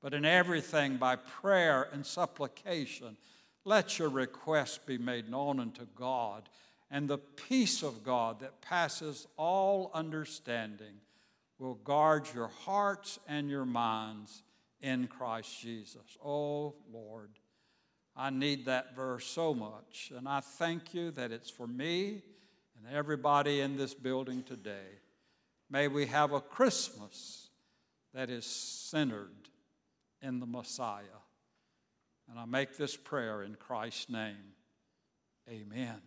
but 0.02 0.16
in 0.16 0.26
everything 0.26 0.98
by 0.98 1.18
prayer 1.18 1.88
and 1.94 2.04
supplication, 2.04 3.16
let 3.64 4.00
your 4.00 4.10
requests 4.10 4.80
be 4.80 4.98
made 4.98 5.30
known 5.30 5.60
unto 5.60 5.86
God 5.96 6.50
and 6.90 7.08
the 7.08 7.20
peace 7.20 7.84
of 7.84 8.04
God 8.04 8.40
that 8.40 8.62
passes 8.62 9.28
all 9.38 9.92
understanding 9.94 10.96
will 11.60 11.76
guard 11.76 12.28
your 12.34 12.48
hearts 12.48 13.20
and 13.28 13.50
your 13.50 13.66
minds 13.66 14.44
in 14.82 15.08
Christ 15.08 15.62
Jesus. 15.62 16.18
Oh, 16.24 16.76
Lord, 16.92 17.30
I 18.16 18.30
need 18.30 18.66
that 18.66 18.96
verse 18.96 19.26
so 19.26 19.54
much, 19.54 20.12
and 20.16 20.28
I 20.28 20.40
thank 20.40 20.94
you 20.94 21.12
that 21.12 21.32
it's 21.32 21.50
for 21.50 21.68
me 21.68 22.22
and 22.78 22.96
everybody 22.96 23.60
in 23.60 23.76
this 23.76 23.94
building 23.94 24.44
today. 24.44 25.00
May 25.70 25.88
we 25.88 26.06
have 26.06 26.32
a 26.32 26.40
Christmas 26.40 27.50
that 28.14 28.30
is 28.30 28.46
centered 28.46 29.50
in 30.22 30.40
the 30.40 30.46
Messiah. 30.46 31.04
And 32.30 32.40
I 32.40 32.46
make 32.46 32.78
this 32.78 32.96
prayer 32.96 33.44
in 33.44 33.56
Christ's 33.56 34.10
name. 34.10 34.54
Amen. 35.50 36.02